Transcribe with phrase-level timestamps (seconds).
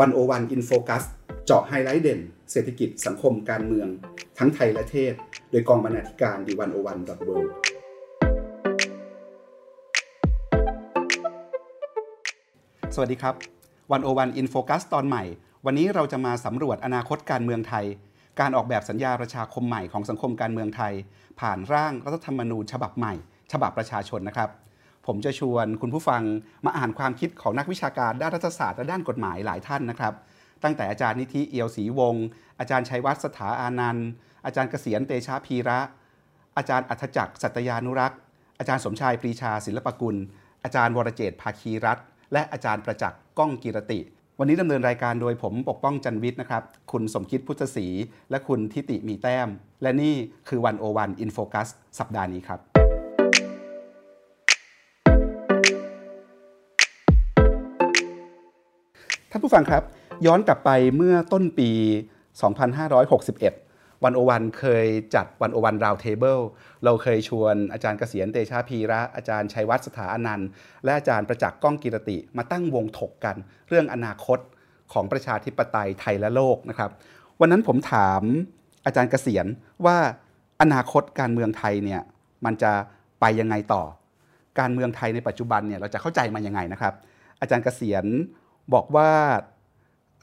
[0.00, 1.04] 101 In Focus
[1.46, 2.20] เจาะไฮไลท์เด่น
[2.52, 3.88] เศรษฐกิจสังคมการเมือง
[4.38, 5.14] ทั้งไทยและเทศ
[5.50, 7.30] โดยกองบรรณาธิการ The101.world
[12.94, 13.34] สวัสดีครับ
[13.92, 15.24] 101 In Focus ตอนใหม่
[15.66, 17.84] วันนี้เราจะมาสำรวจอนาคตการเมืองไทย
[18.40, 20.92] การออกแบบสัญญาประชาคมใหม่ของสังคมการเมืองไทย
[21.40, 23.14] ผ่านร่างรัฐธรรมนูญฉบับใหม่
[23.52, 24.50] ฉบับประชาชนนะครับ
[25.06, 26.22] ผมจะชวนคุณผู้ฟัง
[26.64, 30.14] มาอ่านความคิดของนักวิชาการด้านรัฐศาสตร์และด้านกฎหมายหลายท่านนะครับ
[30.64, 32.24] ตั้งแต่อาจารย์นิธิเอียวศรีวงศ์
[32.60, 34.08] อาจารย์ชัยวัฒน์สถาอานันต์
[34.44, 35.78] อาจารย์เกษียณเตชะพีระ
[36.56, 38.18] อาจารย์อัธจักรสัตยานุรักษ์
[38.58, 40.16] อาจารย์สมชายปรีชาศิลปกุล
[40.64, 41.98] อาจารย์วรเจตภาคีรัต
[42.32, 44.00] และอาจารย์ประจักษ์ก้องกิรติ
[44.38, 47.86] วันนี้ดำเนินรายการโดยผมปกป้องจันวิทย์นะครับ คุณสมคิดพุทธศรี
[48.30, 49.48] และคุณทิติมีแต้ม
[49.82, 50.14] และนี่
[50.48, 52.69] คือ101 In Focus สัปดาห์นี้ครับ
[59.32, 59.82] ท่านผู้ฟังครับ
[60.26, 61.70] ย้อนกลับไปเมื่อต้นปี
[63.02, 66.38] 2561 101 เคยจัด 101 Round Table
[66.84, 70.48] เราเคยชวนอาจารย์เกษียร เตชะพีระ อาจารย์ชัยวัฒน์สถาอานันท์
[70.84, 73.36] และอาจารย์ประจักษ์ก้องกีรติ มาตั้งวงถกกัน
[73.68, 74.38] เรื่องอนาคต
[74.92, 76.90] ของประชาธิปไตยไทยและโลกนะครับ
[77.40, 78.22] วันนั้นผมถาม
[78.86, 79.46] อาจารย์เกษียณ
[79.86, 79.96] ว่า
[80.62, 82.00] อนาคตการเมืองไทยเนี่ย
[82.44, 82.72] มันจะ
[83.20, 83.82] ไปยังไงต่อ
[84.60, 86.94] การเมืองไทยในปัจจุบันเนี่ยเราจะเข้าใจมันยังไงนะครับ
[87.40, 88.04] อาจารย์เกษียณ
[88.74, 89.12] บอกว่า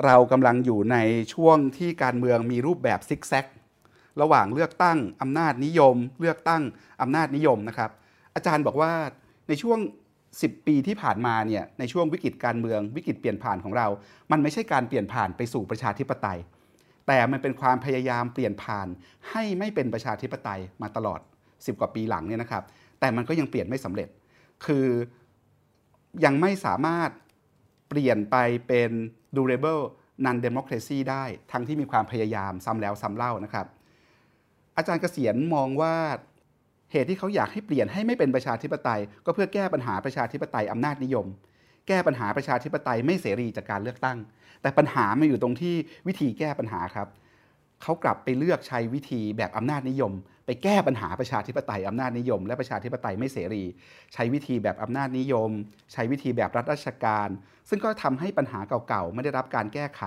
[0.05, 0.97] เรากำลังอยู่ใน
[1.33, 3.45] ช่วงที่การเมืองมีรูปแบบซิกแซก
[4.21, 6.61] ระหว่างเลือกตั้งอำนาจนิยม เลือกตั้ง
[7.01, 7.91] อำนาจนิยมนะครับ
[8.35, 8.91] อาจารย์บอกว่า
[9.47, 9.79] ในช่วง
[10.23, 13.87] 10 ปีที่ผ่านมาเนี่ยในช่วงวิกฤตการเมืองวิกฤตเปลี่ยนผ่านของเรา
[14.31, 16.39] มันไม่ใช่การเปลี่ยนผ่านไปสู่ประชาธิปไตย
[17.07, 18.87] แต่มันเป็นความพยายามเปลี่ยนผ่าน
[19.31, 21.19] ให้ไม่เป็นประชาธิปไตยมาตลอด
[21.51, 22.63] 10 กว่าปีหลังเนี่ยนะครับ
[22.99, 24.09] แต่มันก็ยังเปลี่ยนไม่สำเร็จ
[24.65, 24.87] คือ
[26.25, 27.09] ยังไม่สามารถ
[27.89, 28.35] เปลี่ยนไป
[28.67, 28.91] เป็น
[29.35, 29.83] durable
[30.25, 33.66] non democracy ได้ ทั้งที่มีความพยายามซ้ำแล้วซ้ำเล่านะครับ
[34.77, 35.95] อาจารย์เกษียณมองว่า
[36.92, 41.25] เหตุที่เขาอยากให้เปลี่ยนให้ไม่เป็นประชาธิปไตย ก็เพื่อแก้ปัญหาประชาธิปไตยอำนาจนิยม
[41.87, 44.17] แก้ปัญหาประชาธิปไตยไม่เสรีจากการเลือกตั้ง
[44.61, 45.75] แต่ปัญหามาอยู่ตรงที่
[46.08, 47.08] วิธีแก้ปัญหาครับ
[47.81, 50.14] เขากลับไปเลือกใช้วิธีแบบอำนาจนิยม
[50.47, 53.63] ไปแก้ปัญหาประชาธิปไตยอำนาจนิยม และประชาธิปไตยไม่เสรี
[54.13, 55.49] ใช้วิธีแบบอำนาจนิยม
[55.93, 57.30] ใช้วิธีแบบรัฐราชการ
[57.69, 60.02] ซึ่งก็ทำให้ปัญหาเก่าๆ ไม่ได้รับการแก้ไข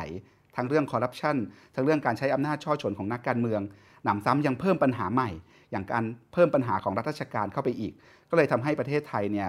[0.57, 1.37] ทั้งเรื่องคอร์รัปชัน
[1.75, 3.61] ทั้งเรื่องการใช้อำนาจช่อชนของนักการเมือง
[4.05, 5.31] หนำซ้ำยังเพิ่มปัญหาใหม่
[5.71, 7.93] อย่างการเพิ่มปัญหาของรัฐราชการเข้าไปอีก
[8.31, 9.49] ก็เลยทำให้ประเทศไทยเนี่ย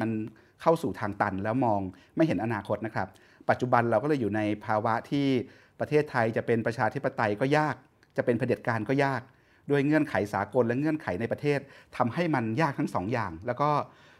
[0.00, 0.10] มัน
[0.62, 1.80] เข้าสู่ทางตันแล้วมอง
[2.16, 3.08] ไม่เห็นอนาคตนะครับ
[3.50, 5.26] ปัจจุบันเราก็เลยอยู่ในภาวะที่
[5.80, 7.74] ประเทศไทยจะเป็นประชาธิปไตยก็ยาก
[8.16, 9.22] จะเป็นเผด็จการก็ยาก
[9.70, 11.58] ด้วยเงื่อนไขสากลและเงื่อนไขในประเทศ
[11.96, 13.68] ทำให้มันยากทั้งสองอย่าง แล้วก็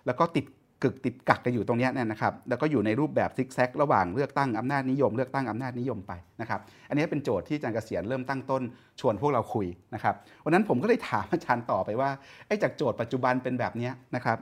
[0.06, 0.46] แล้วก็ติด
[0.82, 8.62] กึกติดกักกันอยู่ตรงนี้เนี่ยนะครับ แล้วก็อยู่ในรูปแบบซิกแซกระหว่างเลือกตั้งอำนาจนิยม เลือกตั้งอำนาจนิยมไปนะครับ อันนี้เป็นโจทย์ที่อาจารย์เกษียณเริ่มตั้งต้น
[9.00, 10.14] ชวนพวกเราคุยนะครับ
[10.44, 12.10] วันนั้นผมก็เลยถามอาจารย์ต่อไปว่า
[12.46, 14.38] ไอ้จากโจทย์ปัจจุบันเป็นแบบนี้นะครับ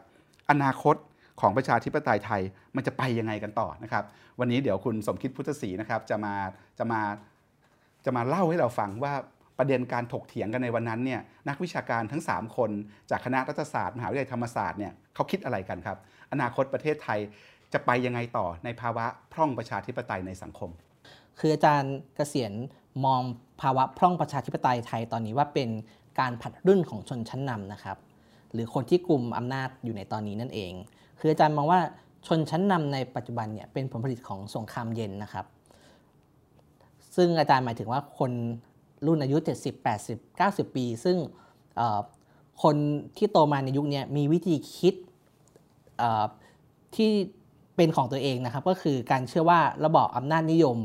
[0.51, 0.97] อนาคต
[1.41, 2.43] ของประชาธิปไตยไทย
[2.77, 4.05] มันจะไปยังไงกันต่อนะครับ
[4.41, 6.35] วันนี้เดี๋ยวคุณสมคิดพุทธศรีนะครับจะมา
[6.79, 7.01] จะมา
[8.05, 9.15] จะมาเล่าให้เราฟังว่า
[9.59, 12.71] ประเด็นการถกเถียงกันในวันนั้นเนี่ยนักวิชาการทั้ง 3 คน
[13.11, 15.99] จากคณะรัฐศาสตร์มหาวิทยาลัยธรรมศาสตร์เนี่ยเขาคิดอะไรกันครับ
[16.33, 17.19] อนาคตประเทศไทย
[17.73, 20.71] จะไปยังไงต่อในภาวะพร่องประชาธิปไตยในสังคม
[21.39, 22.53] คืออาจารย์เกษียณ
[23.05, 23.23] มอง
[23.61, 25.69] ภาวะพร่องประชาธิปไตยไทยตอนนี้ว่าเป็น
[26.21, 27.99] การผัดรุ่นของชนชั้นนำนะครับ
[28.53, 30.73] หรือคนที่กลุ่มอำนาจอยู่ในตอนนี้นั่นเอง
[31.19, 31.81] คืออาจารย์มองว่า
[32.27, 35.47] ชนชั้นนำในปัจจุบันเนี่ยเป็นผลผลิตของสงครามเย็นนะครับ
[37.17, 38.33] ซึ่งอาจารย์หมายถึงว่าคน
[39.07, 41.17] รุ่นอายุ 70 80 90 ปี ซึ่ง
[42.63, 42.77] คน
[43.17, 44.95] ที่โตมาในยุคนี้มีวิธีคิด
[46.97, 47.11] ที่
[47.77, 50.79] เป็นของตัวเองนะครับ ก็คือการเชื่อว่าระบอบอำนาจนิยม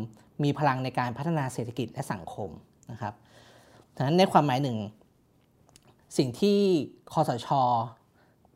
[0.44, 2.50] มีพลังในการพัฒนาเศรษฐกิจและสังคม
[2.92, 3.14] นะครับ
[3.96, 4.78] ดังนั้นในความหมายหนึ่ง
[6.18, 6.58] สิ่งที่
[7.12, 7.48] คอสช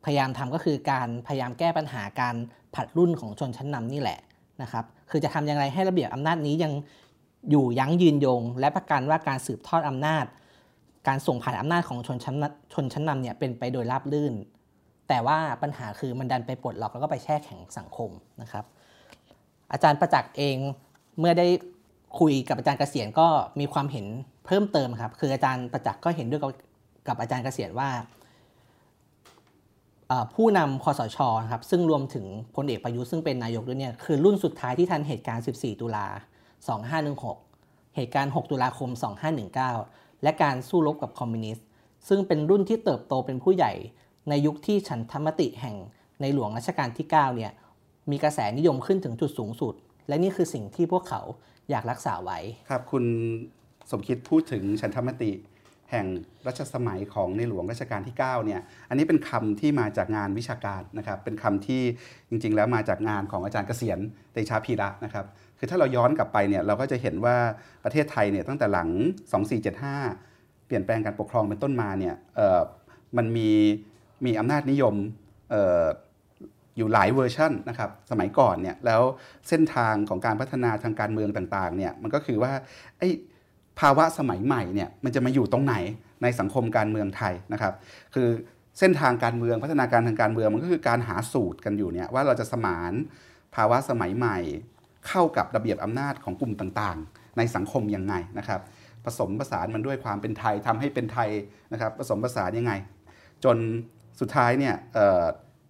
[0.06, 2.35] พยายามทำก็คือการพยายามแก้ปัญหาการ
[2.75, 4.19] ผัดรุ่นของชนชั้นนำนี่แหละ
[4.62, 6.74] นะครับ คือจะทำอย่างไรให้ระเบียบอำนาจนี้ยัง
[7.50, 10.25] อยู่ยั้งยืนยง และประกันว่าการสืบทอดอำนาจ
[11.07, 12.36] การส่งผ่านอำนาจของชนชั้น
[12.74, 14.34] ชนชั้นนำเนี่ยเป็นไปโดยราบรื่น
[15.07, 18.10] แต่ว่าปัญหาคือมันดันไปปลดล็อกแล้วก็ไปแช่แข็งสังคม
[18.42, 18.66] นะครับ
[19.72, 20.57] อาจารย์ประจักษ์เอง
[21.19, 21.48] เมื่อได้
[22.19, 23.28] คุยกับอาจารย์เกษียณก็
[23.60, 24.06] มีความเห็น
[24.45, 26.42] เพิ่มเติมครับ คืออาจารย์ประจักษ์ก็เห็นด้วย
[27.07, 27.89] กับอาจารย์เกษียณว่า
[30.36, 31.18] ผู้นำคอสช
[31.51, 32.25] ครับซึ่งรวมถึง
[32.56, 36.07] พลเอกประยุทธ์ซึ่งเป็นนายกด้วยเนี่ยคือรุ่นสุดท้ายที่ทันเหตุการณ์ 14 ตุลา
[36.73, 38.89] 2516 เหตุการณ์ 6 ตุลาคม
[39.55, 41.65] 2519 และการสู้รบกับคอมมิวนิสต์
[42.07, 43.73] ซึ่งเป็นรุ่นที่เติบโตเป็นผู้ใหญ่
[44.29, 45.75] ในยุคที่ฉันธรรมติแห่ง
[46.21, 47.51] ในหลวงรัชกาลที่ 9 เนี่ย
[48.11, 49.73] มีกระแสนิยมขึ้นถึงจุดสูงสุด
[50.07, 51.21] และนี่คือสิ่งที่พวกเขา
[51.69, 53.05] อยากรักษาไว้ ครับ คุณ
[53.91, 55.31] สมคิดพูดถึงฉันธรรมติ
[55.91, 56.07] แห่ง
[56.47, 61.81] รัชสมัยของในหลวงรัชกาลที่9เนี่ย อันนี้เป็นคำที่มาจากงานวิชาการนะครับ เป็นคำที่
[62.29, 63.99] จริงๆ แล้วมาจากงานของอาจารย์เกษียณ
[64.33, 65.25] เตชาพีระนะครับ
[65.59, 67.36] คือถ้าเราย้อนกลับไปเนี่ยเราก็จะเห็นว่า
[67.83, 68.89] ประเทศไทยเนี่ยตั้งแต่หลัง
[69.74, 72.15] 2475 เปลี่ยนแปลงการปกครองเป็นต้นมาเนี่ย
[73.18, 73.50] มันมี
[74.25, 74.95] มีอำนาจนิยม
[76.77, 79.01] อยู่หลายเวอร์ชันนะครับสมัยก่อนเนี่ยแล้ว
[79.50, 82.51] เส้นทางของการพัฒนาทางการเมืองต่างๆเนี่ยมันก็คือว่า
[82.98, 83.10] ไอ้
[83.80, 85.75] ภาวะสมัยใหม่เนี่ยมันจะมาอยู่ตรงไหน
[86.24, 87.74] ในสังคมการเมืองไทยนะครับ
[88.15, 88.27] คือ
[88.80, 92.94] เส้นทางการเมืองพัฒนาการทางการเมืองมันก็คือการหาสูตรกันอยู่เนี่ยว่าเราจะสมาน
[93.56, 94.39] ภาวะสมัยใหม่
[95.09, 98.62] เข้ากับระเบียบอำนาจของกลุ่มต่างๆ ในสังคมยังไงนะครับ
[99.06, 101.30] ผสมผสานมันด้วยความเป็นไทยทำให้เป็นไทย
[101.74, 102.74] นะครับ ผสมผสานยังไง
[103.44, 103.57] จน
[104.19, 104.75] สุดท้ายเนี่ย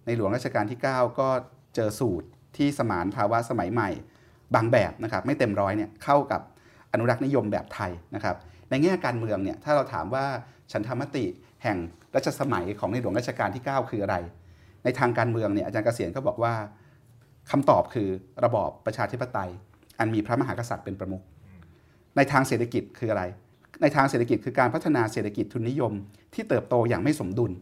[0.06, 1.28] ในหลวงรัชกาลที่ 9 ก็
[1.74, 2.26] เจอสูตร
[2.56, 3.90] ที่สมานภาวะสมัยใหม่
[4.54, 6.40] บางแบบนะครับไม่เต็มร้อยเนี่ยเข้ากับ
[6.92, 8.36] อนุรักษ์นิยมแบบไทยนะครับ
[8.70, 10.24] ในแง่การเมืองเนี่ยถ้าเราถามว่า
[10.72, 11.24] ฉันธรรมติ
[11.62, 11.76] แห่ง
[12.14, 14.16] รัชสมัยของในหลวงรัชกาลที่ 9 คืออะไร
[14.84, 16.54] ในทางการเมืองเนี่ยอาจารย์เกษียณก็บอกว่า
[17.50, 18.08] คำตอบคือ
[18.44, 19.50] ระบอบประชาธิปไตย
[19.98, 21.22] อันมีพระมหากษัตริย์เป็นประมุข
[22.16, 23.24] ในทางเศรษฐกิจคืออะไร
[23.82, 25.92] ในทางเศรษฐกิจคือการพัฒนาเศรษฐกิจทุนนิยม
[26.34, 27.52] ที่เติบโตอย่างไม่สมดุล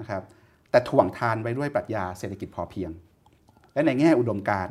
[0.00, 0.22] นะครับ
[0.70, 2.90] แต่ถ่วงทานไว้ด้วยปรัชญาเศรษฐกิจพอเพียง
[3.74, 4.68] และในแง่อุดมการ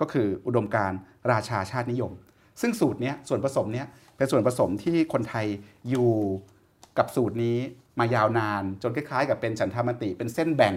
[0.00, 0.92] ก็คืออุดมการ
[1.32, 2.12] ราชาชาตินิยม
[2.60, 3.84] ซึ่งสูตรนี้ส่วนผสมนี้
[4.16, 5.46] เป็นส่วนผสมที่คนไทย
[5.90, 6.10] อยู่
[6.98, 7.56] กับสูตรนี้
[7.98, 10.74] มายาวนาน จนคล้ายๆ กับเป็นฉันทามติ เป็นเส้นแบ่ง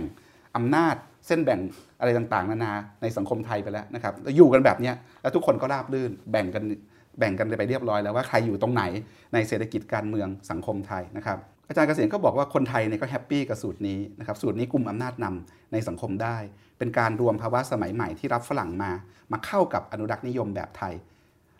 [0.55, 0.95] อำนาจ
[1.27, 1.59] เส้นแบ่ง
[1.99, 4.91] อะไรต่างๆ นานาในสังคมไทยไปแล้วนะครับอยู่กันแบบนี้
[5.21, 6.63] แล้วทุกคนก็ราบรื่นแบ่งกัน
[7.19, 8.83] แบ่งกันไปเรียบร้อยแล้วว่าใครอยู่ตรงไหน
[9.33, 11.37] ในเศรษฐกิจการเมืองสังคมไทยนะครับ
[11.67, 16.37] อาจารย์เกษียรก็บอกว่าคนไทยเนี่ยก็ happy กับสูตรนี้นะครับสูตรนี้กลุ่มอำนาจนำในสังคมได้
[16.77, 18.91] เป็นการรวมภาวะสมัยใหม่ที่รับฝรั่งมา
[19.31, 20.93] มาเข้ากับอนุรักษ์นิยมแบบไทย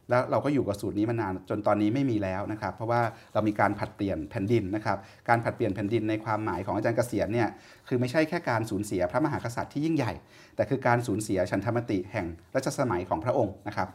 [0.09, 3.01] แล้วเราก็อยู่กับสูตรนี้มานานจนตอนนี้ไม่มีแล้วนะครับ เพราะว่า
[3.33, 4.97] เรามีการผัดเปลี่ยนแผ่นดินนะครับ
[5.29, 7.47] การผัดเปลี่ยนแผ่นดินในความหมายของอาจารย์เกษียณเนี่ย
[7.87, 10.13] คือไม่ใช่แค่การสูญเสียพระมหากษัตริย์ที่ยิ่งใหญ่
[10.55, 12.25] แต่คือการสูญเสียฉันทมติแห่ง
[12.55, 13.89] รัชสมัยของพระองค์นะครับ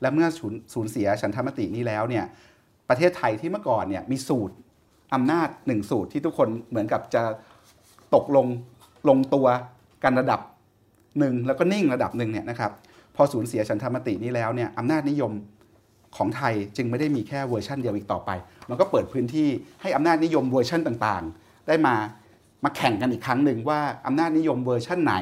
[0.00, 0.28] และเมื่อ
[0.74, 2.24] สูญเสียฉันทมตินี้แล้วเนี่ย
[2.88, 4.54] ประเทศไทยที่เมื่อก่อนเนี่ยมีสูตร
[5.14, 7.22] อำนาจหนึ่งสูตรที่ทุกคนเหมือนกับจะ
[8.14, 8.46] ตกลง
[9.08, 9.46] ลงตัว
[10.04, 10.40] กันระดับ
[11.18, 12.72] หนึ่งแล้วก็นิ่งระดับหนึ่งเนี่ยนะครับ
[13.16, 15.32] พอสูญเสียฉันทามตินี้แล้วเนี่ยอำนาจนิยม
[16.16, 18.30] ของไทยจึงไม่ได้มีแค่เวอร์ชันเดียวอีกต่อไป
[18.68, 19.48] มันก็เปิดพื้นที่
[19.82, 21.94] ให้อำนาจนิยมเวอร์ชันต่างๆ ได้มา
[22.64, 25.14] มาแข่งกันอีกครั้งหนึ่งว่าอำนาจนิยมเวอร์ชันไหน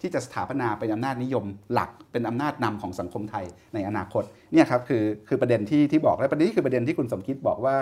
[0.00, 3.44] ที่จะสถาปนาเป็นอำนาจนิยมหลักเป็นอำนาจนำของสังคมไทย
[3.74, 7.76] ในอนาคตเนี่ยครับคือคือประเด็นที่ที่บอกและประเด็นนี้คือประเด็นที่คุณสมคิดบอกว่า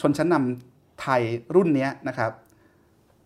[0.00, 1.22] ชนชั้นนำไทย
[1.54, 2.30] รุ่นนี้นะครับ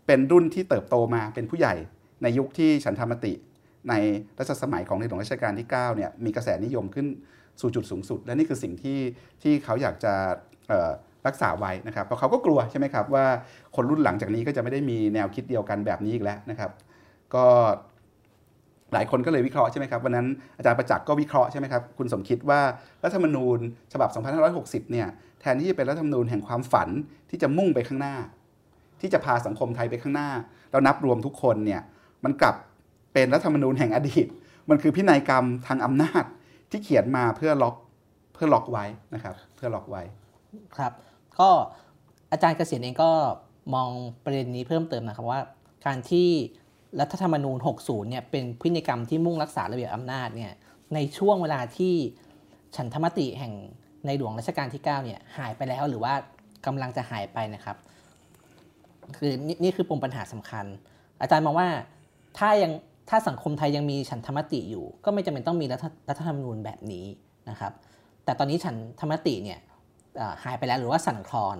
[0.06, 1.74] เป็นรุ่นที่เติบโตมาเป็นผู้ใหญ่
[2.22, 3.32] ในยุคที่ฉันธรรมติ
[3.88, 3.94] ใน
[4.38, 7.06] รัชสมัยของในหลวงรัชกาลที่9เนี่ยมีกระแสนิยมขึ้น
[7.60, 8.98] สู่จุดสูงสุด และนี่คือสิ่งที่
[9.42, 10.14] ที่เขาอยากจะ
[11.26, 13.26] รักษาไว้นะครับ เพราะเขาก็กลัวใช่ไหมครับว่า
[13.76, 16.70] คนรุ่นหลังจากนี้ก็จะไม่ได้มีแนวคิดเดียวกันแบบนี้อีกแล้วนะครับ
[17.34, 17.46] ก็
[18.92, 20.26] หลายคนก็เลยวิเคราะห์ใช่ไหมครับวันนั้น
[20.56, 22.60] อาจารย์ประจักษ์ก็วิเคราะห์ใช่ไหมครับคุณสมคิดว่า
[23.04, 23.58] รัฐธรรมนูญ
[23.92, 24.08] ฉบับ
[24.50, 25.08] 2560 เนี่ย
[25.40, 26.88] แทนที่จะเป็นรัฐธรรมนูญแห่งความฝัน
[27.30, 28.16] ที่จะมุ่งไปข้างหน้า
[29.00, 30.30] ที่จะพาสังคมไทยไปข้างหน้า
[30.70, 31.80] แล้วนับรวมทุกคนเนี่ย
[32.24, 32.56] มันกลับ
[33.12, 34.26] เป็นรัฐธรรมนูญแห่งอดีต
[34.68, 36.24] มันคือพินัยกรรมทางอำนาจ
[36.70, 37.76] ที่เขียนมาเพื่อล็อก
[38.34, 40.02] เพื่อล็อกไว้นะครับ เพื่อล็อกไว้
[40.76, 40.92] ครับ
[41.38, 41.48] ก็
[42.32, 43.10] อาจารย์เกษียณเองก็
[43.74, 43.88] มอง
[44.24, 45.40] ประเด็นนี้เพิ่มเติมนะครับว่า
[45.86, 46.28] การที่
[47.00, 50.52] รัฐธรรมนูญ 60 เนี่ยเป็นพินัยกรรมที่มุ่งรักษาระเบียบอำนาจเนี่ย
[50.94, 51.94] ในช่วงเวลาที่
[52.76, 53.52] ฉันธรรมติแห่ง
[54.06, 56.14] ในหลวงรัชกาลที่ 9 เนี่ยหายไปแล้วหรือว่า
[56.66, 57.76] กำลังจะหายไปนะครับ
[59.16, 60.64] คือนี่นี่คือปมปัญหาสำคัญ
[61.20, 61.68] อาจารย์มองว่า
[62.38, 62.72] ถ้ายัง
[63.08, 65.66] ถ้าสังคมไทยยังมีฉันธรรมติอยู่ ก็ไม่จำเป็นต้องมี
[66.08, 67.06] รัฐธรรมนูญแบบนี้
[67.50, 67.72] นะครับ
[68.24, 69.58] แต่ตอนนี้ฉันธรรมติเนี่ย
[70.44, 71.58] หายไปแล้วหรือว่าสั่นคลอน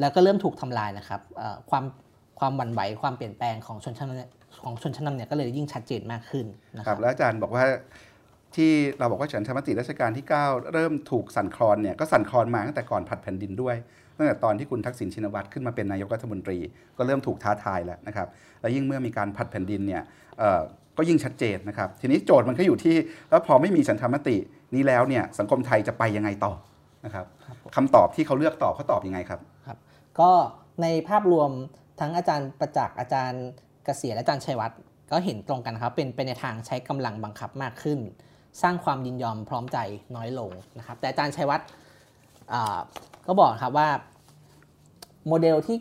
[0.00, 1.20] แล้วก็เริ่มถูกทำลายนะครับ
[1.70, 1.84] ความ
[2.38, 4.10] ความหวั่นไหวความเปลี่ยนแปลงของชนชั้น
[4.62, 7.64] ของชนชั้นนำเนี่ยก็เลยยิ่งชัดเจนมากขึ้นนะครับแล้วอาจารย์บอกว่า
[8.56, 13.76] ที่เราบอกว่าฉันธรรมติรัชกาลที่ 9 เริ่มถูกสั่นคลอนเนี่ยก็สั่นคลอนมาตั้งแต่ก่อนผัดแผ่นดินด้วย
[14.16, 16.58] ตั้งแต่ตอนที่คุณทักษิณชินวัตรขึ้นมาเป็นนายกรัฐมนตรี
[16.98, 18.28] ก็เริ่มถูกท้าทายแล้วนะครับ
[18.60, 20.02] แล้วยิ่งเมื่อมีการผัดแผ่นดินเนี่ย
[20.96, 22.96] ก็ยิ่งชัดเจนนะครับ ทีนี้โจทย์มันก็อยู่ที่
[23.30, 24.36] แล้วพอไม่มีฉันธรรมติ
[24.74, 26.52] นี้แล้วเนี่ยสังคมไทยจะไปยังไงต่อ
[27.04, 27.26] นะครับ
[27.76, 29.78] คำตอบที่เขาเลือกตอบเขาตอบยังไงครับครับ
[30.20, 30.30] ก็
[30.82, 31.50] ในภาพรวม
[32.00, 33.44] ทั้งอาจารย์ประจักษ์อาจารย์
[33.84, 34.78] เกษียณอาจารย์ชัยวัฒน์
[35.12, 37.98] ก็เห็นตรงกันครับเป็นเป็นในทางใช้กำลังบังคับมากขึ้น
[38.62, 39.78] สร้างความยินยอมพร้อมใจ
[40.16, 41.66] น้อยลงนะครับแต่อาจารย์ชัยวัฒน์
[43.26, 43.88] ก็บอกครับว่า
[45.28, 45.76] โมเดลที่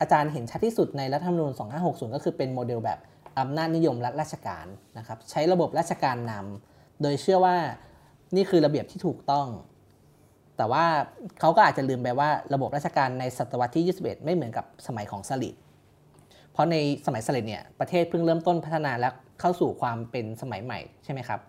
[0.00, 1.52] อาจารย์เห็นชัดที่สุดในรัฐธรรมนูญ
[1.82, 2.98] 2560 ก็คือเป็นโมเดลแบบ
[3.38, 4.66] อำนาจนิยมรัฐราชการ
[4.98, 7.56] นะครับใช้ระบบราชการนำโดยเชื่อว่า
[8.36, 9.46] นี่คือระเบียบที่ถูกต้อง
[10.56, 10.84] แต่ว่า
[11.40, 15.54] เขาก็อาจจะลืมไปว่าระบบราชการในศตวรรษที่ 21 ไม่เหมือนกับสมัยของสลิด
[16.52, 16.76] เพราะใน
[17.06, 19.08] สมัยสลิดเนี่ยประเทศเพิ่งเริ่มต้นพัฒนาและ
[19.40, 21.40] เข้าสู่ความเป็นสมัยใหม่ใช่ไหมครับ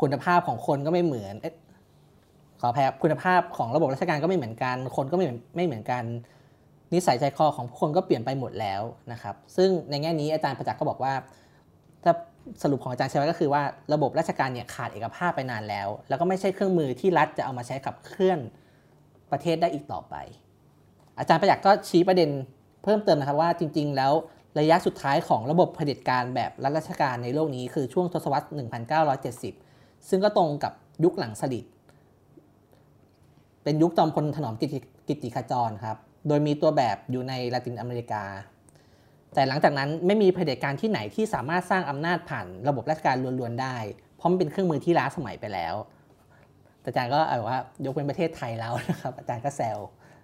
[0.00, 1.34] คุณภาพของคนก็ไม่เหมือน
[2.60, 6.02] ขออภัยครับคุณภาพของระบบราชการก็ไม่เหมือนกัน คนก็ไม่ไม่เหมือนกัน
[6.94, 8.82] นิสัยใจคอของผู้คนก็เปลี่ยนไปหมดแล้ว
[9.12, 11.12] นะครับ ซึ่งในแง่นี้อาจารย์ประจักษ์ก็บอกว่า
[12.04, 12.12] ถ้า
[12.62, 13.62] สรุปของอาจารย์ชัยวัฒน์ก็คือว่า
[13.94, 18.38] ระบบราชการเนี่ยขาดเอกภาพไปนานแล้ว แล้วก็ไม่ใช่เครื่องมือที่รัฐจะเอามาใช้ขับเคลื่อน
[19.32, 20.14] ประเทศได้อีกต่อไป
[21.18, 22.30] อาจารย์ประจักษ์ก็ชี้ประเด็น
[22.82, 24.12] เพิ่มเติมนะครับว่าจริง ๆ แล้ว
[24.58, 28.46] ระยะสุดท้ายของระบบเผด็จการแบบรัฐราชการในโลกนี้คือช่วงทศวรรษ
[29.26, 30.72] 1970 ซึ่งก็ตรงกับ
[31.04, 31.64] ยุคหลังสลิด
[33.66, 34.54] เป็นยุคจอมพลถนอม
[35.08, 35.96] กิติขจรครับ
[36.28, 38.24] โดยมีตัวแบบอยู่ในลาตินอเมริกา
[39.34, 43.76] แต่หลังจากนั้นไม่มีเผด็จการที่ไหนที่สามารถสร้างอำนาจผ่านระบบราชการล้วนๆได้
[44.16, 45.74] เพราะมันเป็นเครื่องมือที่ล้าสมัยไปแล้ว
[46.84, 49.78] อาจารย์ก็เอาว่ายกเป็นประเทศไทยแล้วนะครับ อาจารย์ก็แซว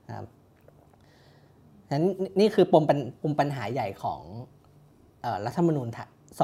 [0.08, 0.26] นะครับ
[1.92, 2.04] นั้น
[2.40, 4.20] นี่คือปมปัญปมปัญหาใหญ่ของ
[5.24, 5.88] ออรัฐธรรมนูญ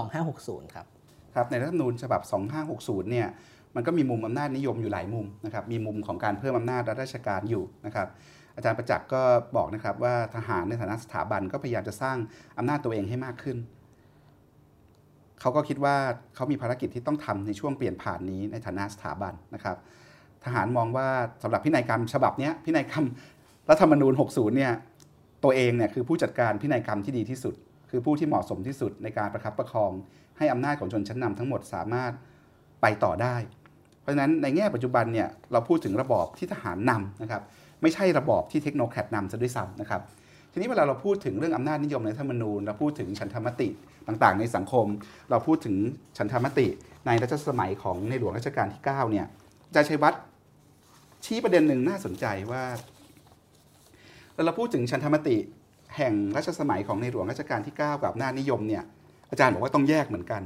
[0.09, 0.87] 2560 ครับ
[1.35, 2.21] ครับ ในรัฐธรรมนูญฉบับ
[2.67, 3.29] 2560 เนี่ย
[3.77, 8.09] มันก็มีมุมอำนาจนิยมอยู่หลายมุมนะครับ มีมุมของการเพิ่มอำนาจรัฐราชการอยู่นะครับ
[8.57, 9.23] อาจารย์ประจักษ์ก็
[9.57, 12.17] บอกนะครับว่าทหารในฐานะสถาบันก็พยายามจะสร้าง
[12.59, 13.57] อำนาจตัวเองให้มากขึ้น
[15.41, 15.97] เขาก็คิดว่า
[16.35, 19.77] เขามีภารกิจที่ต้องทำในช่วงเปลี่ยนผ่านนี้ในฐานะสถาบันนะครับ
[20.45, 21.09] ทหารมองว่า
[21.43, 23.05] สำหรับพินัยกรรมฉบับนี้พินัยกรรม
[23.71, 24.73] รัฐธรรมนูญ 60 เนี่ย
[25.45, 27.55] ตัวเองเนี่ยคือผู้จัดการพินัยกรรมที่ดีที่สุด
[27.91, 29.93] คือผู้ที่เหมาะสมที่สุดในการประคับประคอง
[30.39, 32.13] ให้อำนาจของชนชั้นนำทั้งหมดสามารถ
[32.83, 33.37] ไปต่อได้
[34.09, 37.43] ราะฉะนั้นในแง่ปัจจุบันเนี่ยเราพูดถึงระบอบที่ทหารนำนะครับ
[37.83, 40.01] ไม่ใช่ระบอบที่เทคโนแครดนำซะด้วยซ้ำนะครับ
[40.53, 43.69] ทีนี้เวลาเราพูดถึงเรื่องอำนาจนิยมในธรรมนูญเราพูดถึงฉันทามติ
[44.07, 44.87] ต่างๆ ในสังคม
[45.31, 45.77] เราพูดถึง
[46.19, 46.67] ฉันทามติ
[47.07, 49.27] ในรัชสมัยของในหลวงรัชกาลที่9เนี่ย
[49.75, 50.23] จาชัยวัฒน์
[51.25, 52.63] ชี้ประเด็นหนึ่งน่าสนใจว่า
[54.35, 55.37] เวลาเราพูดถึงฉันทามติ
[55.97, 58.83] แห่งรัชสมัยของในหลวงรัชกาลที่ 9 กับอำนาจนิยมเนี่ย
[59.31, 60.43] อาจารย์บอกว่าต้องแยกเหมือนกัน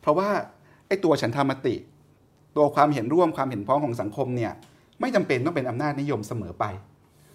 [0.00, 0.28] เพราะว่า
[0.88, 1.74] ไอ้ตัวฉันทามติ
[2.56, 4.52] ตัวความเห็นร่วมความเห็นพ้องของสังคมเนี่ย
[5.00, 6.64] ไม่จำเป็นต้องเป็นอำนาจนิยมเสมอไป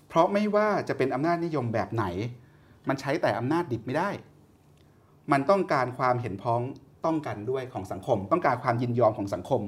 [0.07, 2.05] เพราะไม่ว่าจะเป็นอำนาจนิยมแบบไหน
[2.87, 4.09] มันใช้แต่อำนาจดิบไม่ได้
[5.31, 6.61] มันต้องการความเห็นพ้อง
[7.05, 9.61] ต้องกันด้วยของสังคม ต้องการความยินยอมของสังคม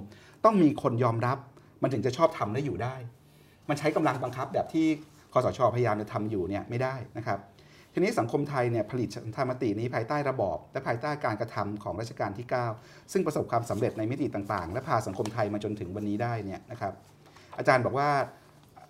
[0.45, 1.37] ต้องมีคนยอมรับ
[1.81, 2.95] มันถึงจะชอบทำและอยู่ได้
[3.69, 4.87] มันใช้กำลังบังคับแบบที่
[5.33, 7.39] คอสชพยายามจะทำอยู่เนี่ยไม่ได้นะครับ
[7.93, 12.47] ทีนี้สังคมไทยเนี่ยผลิตฉันทามตินี้ภายใต้ระบอบ และภายใต้การกระทำของรัชกาลที่
[12.77, 16.93] 9 ซึ่งประสบความสำเร็จในมิติต่างๆ และพาสังคมไทยมาจนถึงวันนี้ได้เนี่ยนะครับ
[17.57, 18.09] อาจารย์บอกว่า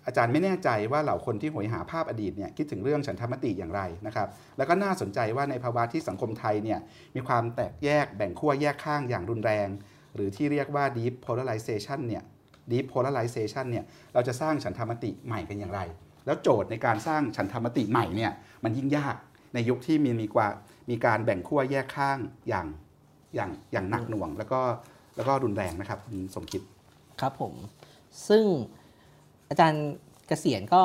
[0.06, 6.78] อาจารย์ไม่แน่ใจว่าเหล่าคนที่หวยหาภาพอดีตเนี่ยคิดถึงเรื่องฉันทามติอย่างไรนะครับ แล้วก็น่าสนใจว่าในภาวะที่สังคมไทยเนี่ย
[7.14, 9.68] มีความแตกแยกแบ่งขั้วแยกข้างอย่างรุนแรง
[10.14, 12.22] หรือที่เรียกว่า deep polarization เนี่ย
[12.70, 13.84] deep polarization เนี่ย
[14.14, 15.80] เราจะสร้างฉันทามติใหม่กันอย่างไร
[16.26, 18.32] แล้วโจทย์ในการสร้างฉันทามติใหม่เนี่ย
[18.64, 19.16] มันยิ่งยาก
[19.54, 20.48] ในยุคที่มีมีกว่า
[20.90, 22.66] มีการแบ่งขั้วแยกข้างอย่าง
[23.34, 24.60] อย่างอย่างหนักหน่วง แล้วก็
[25.16, 26.62] แล้วก็รุนแรงนะครับคุณสมคิด
[27.20, 27.52] ครับผม
[28.28, 28.44] ซึ่ง
[29.48, 29.84] อาจารย์
[30.26, 30.82] เกษียณก็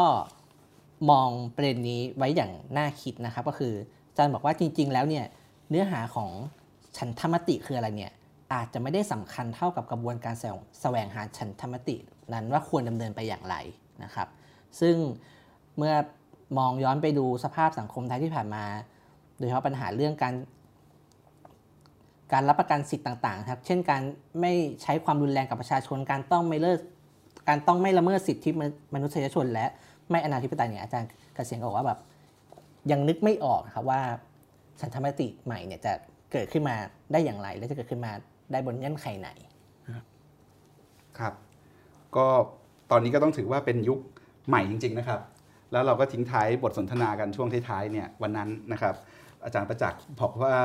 [1.11, 3.73] มองประเด็นนี้ไว้อย่างน่าคิดนะครับ ก็คือ
[4.09, 5.25] อาจารย์บอกว่าจริง ๆ แล้วเนี่ย
[5.69, 6.29] เนื้อหาของ
[6.97, 8.11] ฉันธรรมติคืออะไรเนี่ย
[8.53, 11.95] อาจจะไม่ได้สำคัญเท่ากับกระบวนการแสวงแสวงหาฉันธรรมติ
[12.33, 13.55] นั้นว่าควรดำเนินไปอย่างไร
[14.03, 14.27] นะครับ
[14.79, 14.95] ซึ่ง
[15.77, 15.93] เมื่อ
[16.57, 18.63] มองย้อนไปดูสภาพสังคมไทยที่ผ่านมา
[19.37, 20.33] โดยเฉพาะปัญหาเรื่องการ
[22.33, 24.01] การรับประกันสิทธิ์ต่างๆครับเช่นการ
[24.41, 26.79] ไม่ใช้ความรุนแรงกับประชาชนการต้องไม่เลิก
[27.49, 28.49] การต้องไม่ละเมิดสิทธิ
[28.93, 29.65] มนุษยชน และ
[30.11, 31.99] ไม่อนาธิปไตยเนี่ยอาจารย์เกษียณก็บอกว่าแบบ
[32.91, 34.01] ยังนึกไม่ออกครับว่า
[34.81, 35.93] สันธรรมติใหม่เนี่ยจะ
[36.31, 36.75] เกิดขึ้นมา
[37.11, 38.11] ได้อย่างไร และจะเกิดขึ้นมา
[38.51, 39.29] ได้บนเงื่อนไขไหน
[41.19, 41.33] ครับ
[42.15, 42.27] ก็
[42.91, 43.99] ตอนนี้ก็ต้องถือว่าเป็นยุค
[44.49, 45.19] ใหม่จริง ๆนะครับ
[45.71, 48.95] แล้วเราก็ทิ้งท้ายบทสนทนากันช่วงท้ายๆเนี่ยวันนั้นนะครับ
[49.45, 50.55] อาจารย์ประจักษ์บอกว่า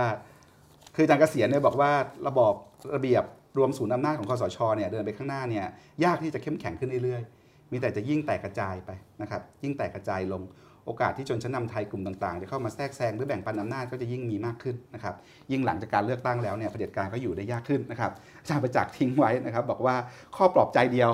[0.95, 1.91] คืออาจารย์เกษียณเนี่ยบอกว่า
[2.29, 2.55] ระบอบ
[2.95, 3.25] ระเบียบ
[3.59, 5.67] รวมศูนย์อำนาจของคอสชเนี่ยเดินไปข้างหน้าเนี่ย
[6.05, 8.91] ยากที่จะเข้มแข็งขึ้นเรื่อยๆ มีแต่จะยิ่งแตกกระจายไป
[9.23, 10.43] นะครับ ยิ่งแตกกระจายลง
[10.87, 15.15] โอกาสที่ชนชั้นนำไทยกลุ่มต่างๆ จะเข้ามาแทรกแซงหรือแบ่งปันอำนาจก็จะยิ่งมีมากขึ้นนะครับ
[15.51, 18.11] ยิ่งหลังจากการเลือกตั้งแล้วเนี่ยเผด็จการก็อยู่ได้ยากขึ้นนะครับ
[18.41, 19.97] อาจารย์ประจักษ์ทิ้งไว้นะครับ บอกว่า
[20.37, 21.11] ข้อปลอบใจเดียว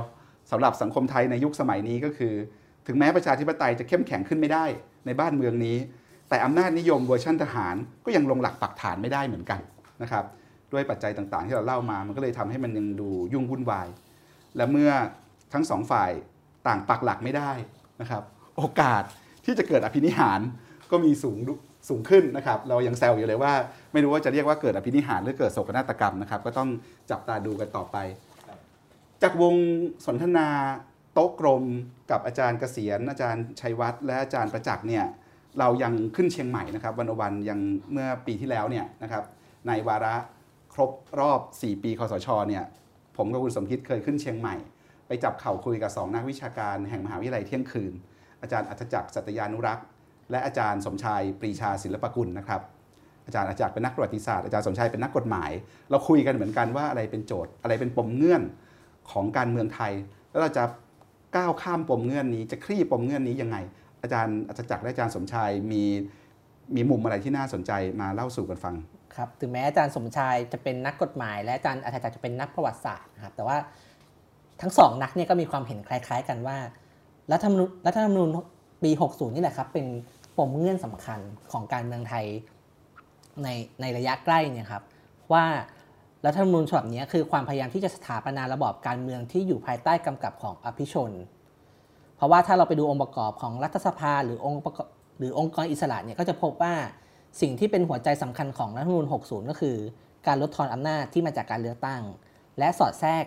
[0.51, 2.35] สำหรับสังคมไทยในยุคสมัยนี้ก็คือ
[2.87, 4.65] ถึงแม้ประชาธิปไตยจะเข้มแข็งขึ้นไม่ได้
[5.07, 5.77] ในบ้านเมืองนี้
[6.29, 9.61] แต่อำนาจนิยมเวอร์ชันทหารก็ยังลงหลักปักฐานไม่ได้เหมือนกัน
[10.03, 10.25] นะครับ
[10.73, 13.89] ด้วยปัจจัยต่างๆ ที่เราเล่ามา มันก็เลยทำให้มันยังดูยุ่งวุ่นวาย
[14.57, 14.91] และเมื่อ
[15.53, 16.11] ทั้งสองฝ่าย
[16.69, 17.51] ต่างปักหลักไม่ได้
[18.01, 18.23] นะครับ
[18.57, 19.03] โอกาส
[19.45, 20.41] ที่จะเกิดอภินิหาร
[20.91, 21.39] ก็มีสูง
[21.89, 23.53] สูงขึ้นนะครับ เรายังแซวอยู่เลยว่า
[23.93, 26.69] ไม่รู้ว่าจะเรียกว่าเกิดอภินิหารหรือเกิดโศกนาฏกรรมนะครับ ก็ต้อง
[27.11, 27.97] จับตาดูกันต่อไป
[29.23, 29.55] จากวง
[30.07, 30.49] สนทนา
[31.21, 31.65] ต๊ะกลม
[32.11, 35.05] กับอาจารย์เกษียณอาจารย์ชัยวัฒน์และอาจารย์ประจักษ์เนี่ย
[35.59, 37.61] เรายังขึ้นเชียงใหม่นะครับวันวันยัง
[37.93, 39.25] เมื่อปีที่แล้วเนี่ยนะครับ
[39.69, 40.15] ในวาระ
[40.75, 42.65] ครบรอบ 4 ปีคอสชเนี่ย
[43.17, 44.57] ผมกับคุณสมคิดเคยขึ้นเชียงใหม่
[45.07, 47.93] ไปจับเข่าคุยกับ 2 นักวิชาการแห่งมหาวิทยาลัยเที่ยงคืน
[48.43, 49.87] อาจารย์อัจจักรสัตยานุรักษ์
[50.31, 52.61] และอาจารย์สมชายปรีชาศิลปกุลนะครับ
[53.27, 55.51] อาจารย์อาจักรเป็นนักประวัติศาสตร์อาจารย์สมชายเป็นนักกฎหมาย
[55.91, 58.43] เราคุยกันเหมือนกันว่าอะไรเป็นโจทย์อะไรเป็นปมเงื่อน
[59.11, 59.93] ของการเมืองไทย
[60.31, 60.65] แล้วเราจะ
[61.37, 63.57] ก้าวข้ามปมเงื่อนนี้ จะคลี่ปมเงื่อนนี้ยังไง
[64.03, 65.83] อาจารย์อาจารย์จักรและอาจารย์สมชายมี
[66.75, 68.75] มีมุมอะไรที่น่าสนใจมาเล่าสู่กันฟัง
[69.17, 73.57] ครับถึงแม้อาจารย์สมชายจะเป็นนักกฎหมาย และอาจารย์อาจารย์จะเป็นนักประวัติศาสตร์นะครับแต่ว่า
[74.61, 76.57] ทั้งสองนักเนี่ยก็มีความเห็นคล้ายๆ กันว่า
[77.33, 78.29] รัฐธรรมนูญรัฐธรรมนูญ
[78.83, 79.87] ปี 60 นี่แหละครับ เป็น
[80.39, 81.21] ปมเงื่อนสำคัญ
[81.53, 82.25] ของการเมืองไทย
[83.43, 83.49] ใน
[83.81, 84.83] ในระยะใกล้เนี่ยครับ
[85.33, 85.45] ว่า
[86.27, 91.13] รัฐธรรมนูญฉบับนี้คือความพยายามที่จะสถาปนาระบอบการเมืองที่อยู่ภายใต้กำกับของอภิชน
[92.17, 96.75] เพราะว่าถ้าเราไปดูองค์ประกอบของรัฐสภาหรือองค์ประกอบหรือองค์กรอิสระเนี่ยก็จะพบว่า
[97.41, 99.77] สิ่งที่เป็นหัวใจสำคัญของรัฐธรรมนูญ 60 ก็คือ
[100.27, 102.03] การลดทอนอำนาจที่มาจากการเลือกตั้ง
[102.59, 103.25] และสอดแทรก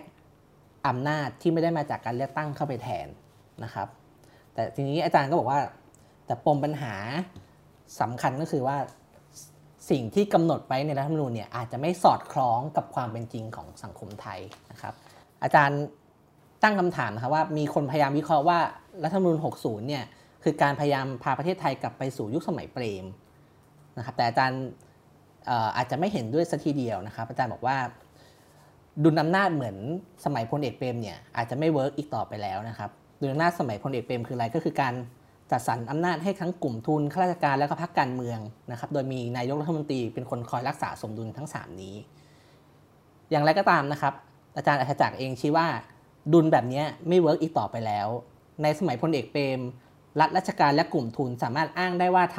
[0.88, 3.06] อำนาจที่ไม่ได้มาจากการเลือกตั้งเข้าไปแทน
[3.64, 3.88] นะครับ
[4.54, 5.60] แต่ทีนี้อาจารย์ก็บอกว่า
[6.26, 6.94] แต่ปมปัญหา
[8.00, 8.76] สำคัญก็คือว่า
[9.90, 14.94] สิ่งที่กำหนดไว้ในรัฐธรรมนูญเนี่ยอาจจะไม่สอดคล้องกับความเป็นจริงของสังคมไทยนะครับ
[15.42, 15.80] อาจารย์
[16.62, 18.58] ตั้งคำถามนะครับว่ามีคนพยายามวิเคราะห์ว่า
[19.04, 20.04] รัฐธรรมนูญ 60 เนี่ย
[20.42, 23.04] คือการพยายามพาประเทศไทยกลับไปสู่ยุคสมัยเปรม
[23.98, 24.62] นะครับแต่อาจารย์
[25.76, 27.76] อาจจะไม่เห็นด้วยซะทีเดียวนะครับ อาจารย์บอกว่า
[29.04, 29.76] ดุลอำนาจเหมือน
[30.24, 34.94] สมัยพลเอกเปรมเนี่ยอาจจะไม่ work อีกต่อไปแล้วนะครับดุลอำนาจสมัยพลเอกเปรมคืออะไรก็คือการ
[35.50, 38.38] จัดสรรอำนาจให้ทั้งกลุ่มทุนข้าราชการและก็พรรคการเมือง
[38.70, 41.94] นะครับ โดยมีนายกรัฐมนตรีเป็นคนคอยรักษาสมดุลทั้ง 3 นี้
[43.30, 44.14] อย่างไรก็ตามนะครับ
[44.56, 45.66] อาจารย์ประจักษ์เองชี้ว่า
[46.32, 48.08] ดุลแบบนี้ไม่ work อีกต่อไปแล้ว
[48.62, 49.60] ในสมัยพลเอกเปรม
[50.20, 52.38] รัฐราชการและกลุ่มทุนสามารถอ้างได้ว่าท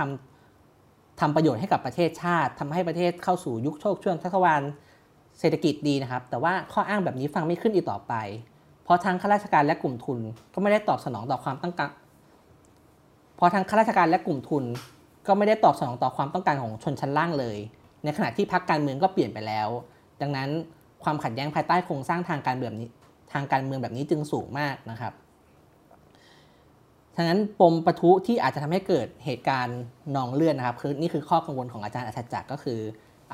[0.60, 4.68] ำทำประโยชน์ให้กับประเทศชาติทำให้ประเทศเข้าสู่ยุคโชติช่วงชัชวาล
[5.40, 8.14] เศรษฐกิจดีนะครับ แต่ว่าข้ออ้างแบบนี้ฟังไม่ขึ้นอีกต่อไป
[8.84, 10.20] เพราะทางข้าราชการและกลุ่มทุน
[10.54, 11.90] ก็ไม่ได้ตอบสนองต่อความต้องการ
[13.40, 14.64] พอทางข้าราชการและกลุ่มทุน
[15.28, 17.58] ก็ไม่ได้ตอบสนองต่อความต้องการของชนชั้นล่างเลย
[18.04, 19.68] ในขณะที่พรรคการเมืองก็เปลี่ยนไปแล้ว
[20.22, 20.50] ดังนั้น
[21.04, 22.90] ความขัดแย้งภายใต้โครงสร้างทางการเมืองนี้
[23.34, 25.14] ทางการเมืองแบบนี้จึงสูงมากนะครับ
[27.16, 29.80] ฉะนั้นปมปะทุที่อาจจะทำให้เกิดเหตุการณ์
[30.16, 32.80] นองเลือดนะครับคือนี่คือข้อกังวลของอาจารย์อัจจักรก็คือ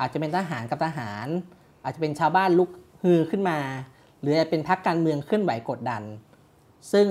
[0.00, 1.26] อาจจะเป็นทหารกับทหาร
[1.84, 2.70] อาจจะเป็นชาวบ้านลุก
[3.02, 3.58] ฮือขึ้นมา
[4.20, 6.02] หรือจะเป็นพรรคการเมืองเคลื่อนไหวกดดัน
[6.92, 7.06] ซึ่ง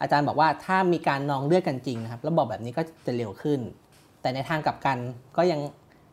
[0.00, 3.60] อาจารย์บอกว่าถ้ามีการนองเลือดกันจริงนะครับระบบแบบนี้ก็จะเร็วขึ้น
[4.20, 4.98] แต่ในทางกลับกัน
[5.36, 5.60] ก็ยัง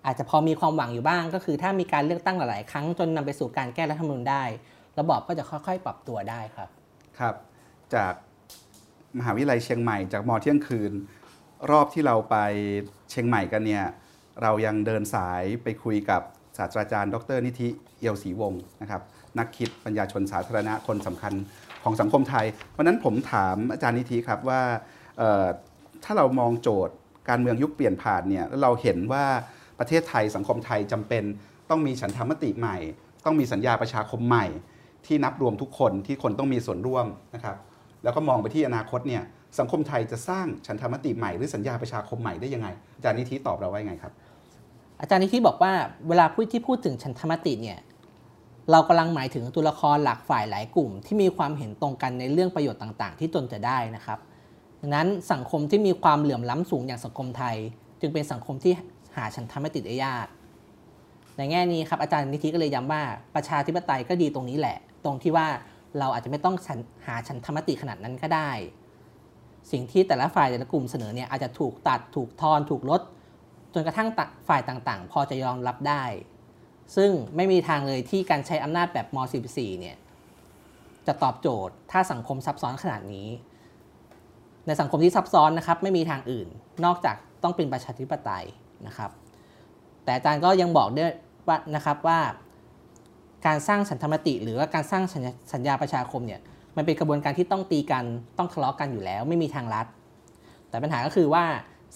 [0.05, 4.43] อาจจะพอมีความหวังอยู่บ้าง ก็คือถ้ามีการเลือกตั้งหลายๆ ครั้งจนนำไปสู่การแก้รัฐธรรมนูญได้
[4.99, 6.69] ระบอบก็จะค่อยๆ ปรับตัวได้ครับ
[7.19, 7.35] ครับ
[7.95, 8.13] จาก
[9.17, 10.91] มหาวิทยาลัยเชียงใหม่จากมอเที่ยงคืน
[11.71, 12.35] รอบที่เราไป
[13.09, 13.85] เชียงใหม่กันเนี่ย
[14.41, 16.21] เรายังเดินสายไปคุยกับ
[16.57, 17.67] ศาสตราจารย์ ดรนิธิ
[17.99, 19.01] เอียวศรีวงศ์นะครับ
[19.39, 21.33] นักคิดปัญญาชนสาธารณะคนสำคัญ
[21.83, 22.45] ของสังคมไทย
[22.77, 24.61] วันนั้นผมถามอาจารย์นิธิครับว่า
[26.03, 26.95] ถ้าเรามองโจทย์
[27.29, 29.25] การเมืองยุคเปลี่ยนผ่านเนี่ยแล้วเราเห็นว่า
[29.79, 31.23] ประเทศไทยสังคมไทยจำเป็น
[31.69, 32.77] ต้องมีฉันทามติใหม่
[33.25, 34.45] ต้องมีสัญญาประชาคมใหม่
[35.05, 37.57] ที่นับรวมทุกคนที่คนต้องมีส่วนร่วมนะครับ
[38.03, 39.23] แล้วก็มองไปที่อนาคตเนี่ย
[39.59, 42.67] สังคมไทยจะสร้างฉันทามติใหม่หรือสัญญาประชาคมใหม่ได้ยังไง
[42.97, 44.13] อาจารย์นิธิตอบเราไว่าไงครับ
[45.01, 45.71] อาจารย์นิธิบอกว่า
[46.07, 47.79] เวลาพูดที่พูดถึงฉันทามติเนี่ย
[48.71, 54.19] เรากำลังหมายถึงตัวละครหลักฝ่ายหลายกลุ่ม ที่มีความเห็นตรงกันในเรื่องประโยชน์ต่างๆ ที่ตนจะได้นะครับ
[54.81, 57.55] ดังนั้นสังคมที่มีความเหลื่อมล้ำสูงอย่างสังคมไทย
[58.01, 58.73] จึงเป็นสังคมที่
[59.15, 60.27] หาฉันทามติได้ยาก
[61.37, 63.01] ในแง่นี้ครับอาจารย์นิธิก็เลยย้ำว่า
[63.35, 65.47] ประชาธิปไตยก็ดีตรงนี้แหละ ตรงที่ว่า
[65.99, 66.55] เราอาจจะไม่ต้อง
[67.05, 68.51] หาฉันธรรมติขนาดนั้นก็ได้
[69.71, 73.01] สิ่งที่แต่ละฝ่ายแต่ละกลุ่มเสนอเนี่ยอาจจะถูกตัดถูกทอนถูกลด
[73.73, 74.09] จนกระทั่ง
[74.47, 76.03] ฝ่ายต่างๆ พอจะยอมรับได้
[76.95, 79.17] ซึ่งไม่มีทางเลยที่การใช้อำนาจแบบม
[79.49, 79.95] .44 เนี่ย
[81.07, 83.27] จะตอบโจทย์ถ้าสังคมซับซ้อนขนาดนี้
[84.67, 86.47] ในสังคมที่ซับซ้อนนะครับไม่มีทางอื่น
[86.85, 88.45] นอกจากต้องเป็นประชาธิปไตย
[88.87, 89.11] นะครับ
[90.03, 91.11] แต่อาจารย์ก็ยังบอกด้วย
[91.47, 92.19] ว่านะครับว่า
[93.45, 95.03] การสร้างสันธรรมติ หรือว่าการสร้าง
[95.53, 96.41] สัญญาประชาคมเนี่ย
[96.77, 98.05] มันเป็นกระบวนการที่ต้องตีกัน
[98.37, 99.87] ต้องทะเลาะกันอยู่แล้ว ไม่มีทางลัด
[100.69, 101.45] แต่ปัญหาก็คือว่า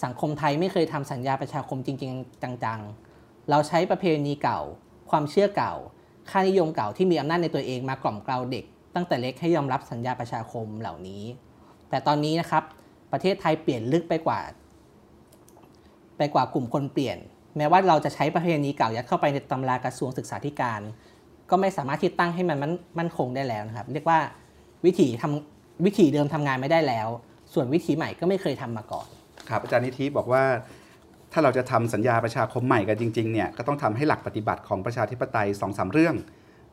[0.04, 3.07] สังคมไทยไม่เคยทำสัญญาประชาคมจริง ๆ จังๆ
[3.50, 4.60] เราใช้ประเพณีเก่า
[5.10, 5.74] ความเชื่อเก่า
[6.30, 11.24] ค่านิยมเก่าที่มีอำนาจในตัวเองมากล่อมเกลาเด็ก ตั้งแต่เล็กให้ยอมรับสัญญาประชาคมเหล่านี้
[11.90, 12.64] แต่ตอนนี้นะครับ
[13.12, 14.40] ประเทศไทยเปลี่ยนลึกไปกว่า
[16.18, 17.18] ไปกว่ากลุ่มคนเปลี่ยน
[17.58, 20.82] แม้ว่าเราจะใช้ประเพณีเก่ายัดเข้าไปในตำรากระทรวงศึกษาธิการ
[21.50, 22.58] ก็ไม่สามารถที่ตั้งให้มัน
[23.00, 24.20] มั่นคงได้แล้วนะครับ เรียกว่า
[24.86, 27.08] วิถีทำวิถีเดิมทำงานไม่ได้แล้ว
[27.54, 29.08] ส่วนวิถีใหม่ก็ไม่เคยทำมาก่อน
[29.50, 30.44] ครับอาจารย์นิธิบอกว่า
[31.38, 36.16] ถ้าเราจะทำสัญญาประชาคมใหม่กันจริงๆเนี่ยก็ต้องทำให้หลักปฏิบัติของประชาธิปไตย2อสเรื่อง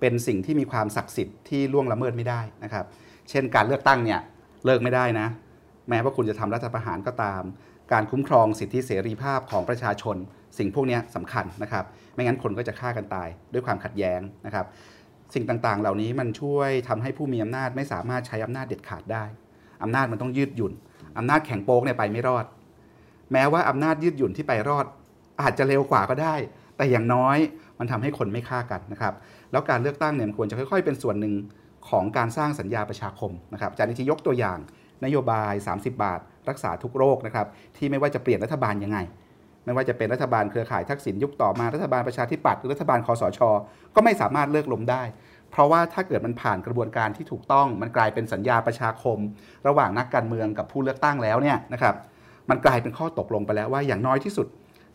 [0.01, 2.85] เป็นสิ่งที่มีความศักดิ์สิทธิ์ที่ล่วงละเมิดไม่ได้นะครับ
[3.31, 4.21] เช่นการเลือกตั้งเนี่ย
[4.65, 5.29] เลิกไม่ได้นะ
[5.89, 7.43] แม้ว่าคุณจะทำรัฐประหารก็ตาม
[7.93, 10.17] การคุ้มครองสิทธิเสรีภาพของประชาชน
[10.59, 14.67] สิ่งพวกนี้สำคัญนะครับ ไม่งั้นคนก็จะฆ่ากันตายด้วยความขัดแย้งนะครับ
[15.35, 19.25] สิ่งต่างๆ เหล่านี้มันช่วยทำให้ผู้มีอำนาจไม่สามารถใช้อำนาจเด็ดขาดได้
[19.83, 20.73] อำนาจมันต้องยืดหยุ่น
[21.19, 22.45] อำนาจแข็งโป๊กเนี่ยไปไม่รอด
[23.35, 24.87] แม้ว่าอำนาจยืดหยุ่นที่ไปรอด
[25.43, 26.35] อาจจะเร็วกว่าก็ได้
[26.77, 27.39] แต่อย่างน้อย
[27.79, 29.15] มันทำให้คนไม่ฆ่ากันนะครับ
[29.53, 31.35] แล้วการเลือกตั้งเนี่ยควรจะค่อย ๆ เป็นส่วนหนึ่ง
[31.89, 34.59] ของการสร้างสัญญาประชาคมนะครับอาจารย์นิติยกตัวอย่าง
[35.05, 38.99] นโยบาย 30 บาท รักษาทุกโรคนะครับที่ไม่ว่าจะเปลี่ยนรัฐบาลยังไง
[39.65, 43.41] ไม่ว่าจะเป็นรัฐบาลเครือข่ายทักษิณยุคต่อมารัฐบาลประชาธิปัตย์หรือรัฐบาลคอสช
[43.95, 45.03] ก็ไม่สามารถเลิกล้มได้
[45.51, 49.19] เพราะว่าถ้าเกิดมันผ่านกระบวนการที่ถูกต้อง มันกลายเป็นสัญญาประชาคม
[49.67, 51.95] ระหว่างนักการเมืองกับผู้เลือกตั้งแล้วเนี่ยนะครับ
[52.51, 54.47] มันกลายเป็นข้อตกลงไปแล้วว่าอย่างน้อยที่สุด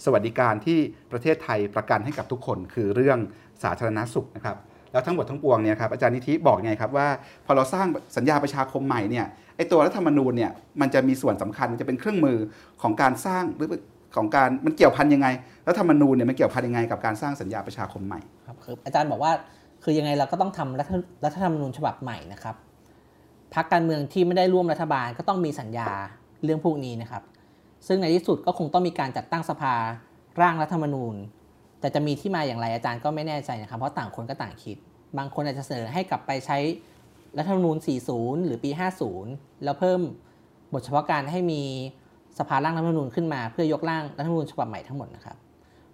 [0.06, 0.80] สวัสดิการที่
[1.12, 3.20] ประเทศไทยประกันให้กับทุกคน คือเรื่อง
[3.64, 4.58] สาธารณสุขนะครับ
[4.92, 7.08] แล้วทั้งหมดทั้งปวงเนี่ยครับอาจารย์นิธิบอกไงครับว่า
[7.46, 12.38] พอเราสร้างสัญญาประชาคมใหม่เนี่ยไอตัวรัฐธรรมนูญเนี่ยมันจะมีส่วนสำคัญมันจะเป็นเครื่องมือ
[12.82, 13.68] ของการสร้างหรือ
[14.16, 15.28] ของการมันเกี่ยวพันยังไง
[15.68, 19.32] รัฐธรรมนูญเนี่ยมันเกี่ยวพันยังไงกับการสร้างสัญญาประชาคมใหม่ครับคืออาจารย์บอกว่า
[19.84, 22.56] คือยังไงเราก็ต้องทำรัฐธรรมนูญฉบับใหม่นะครับ
[23.54, 25.90] พรรคการเมืองที่ไม่ได้ร่วมรัฐบาลก็ต้องมีสัญญา
[26.44, 27.24] เรื่องพวกนี้นะครับ
[27.88, 29.74] ซึ่งในที่สุดก็คงต้องมีการจัดตั้งสภา
[30.42, 31.16] ร่างรัฐธรรมนูญ
[31.80, 34.78] แต่จะมีที่มาอย่างไรอาจารย์ก็ไม่แน่ใจนะครับ เพราะต่างคนก็ต่างคิด
[35.18, 36.58] บางคนอาจจะเสนอให้กลับไปใช้
[37.38, 37.78] รัฐธรรมนูญ
[38.12, 38.70] 40 หรือปี
[39.18, 40.02] 50 แล้วเพิ่ม
[40.74, 41.62] บทเฉพาะการให้มี
[42.40, 45.38] สภาร่างรัฐธรรมนูญขึ้นมา เพื่อยกร่างรัฐธรรมนูญฉบับใหม่ทั้งหมดนะครับ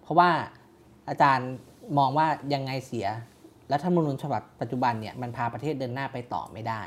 [0.01, 0.29] เพราะว่า
[1.09, 1.49] อาจารย์
[1.97, 3.07] มองว่ายังไงเสีย
[3.71, 6.81] รัฐธรรมนูญฉบับปัจจุบันเนี่ยมันพาประเทศเดินหน้าไปต่อไม่ได้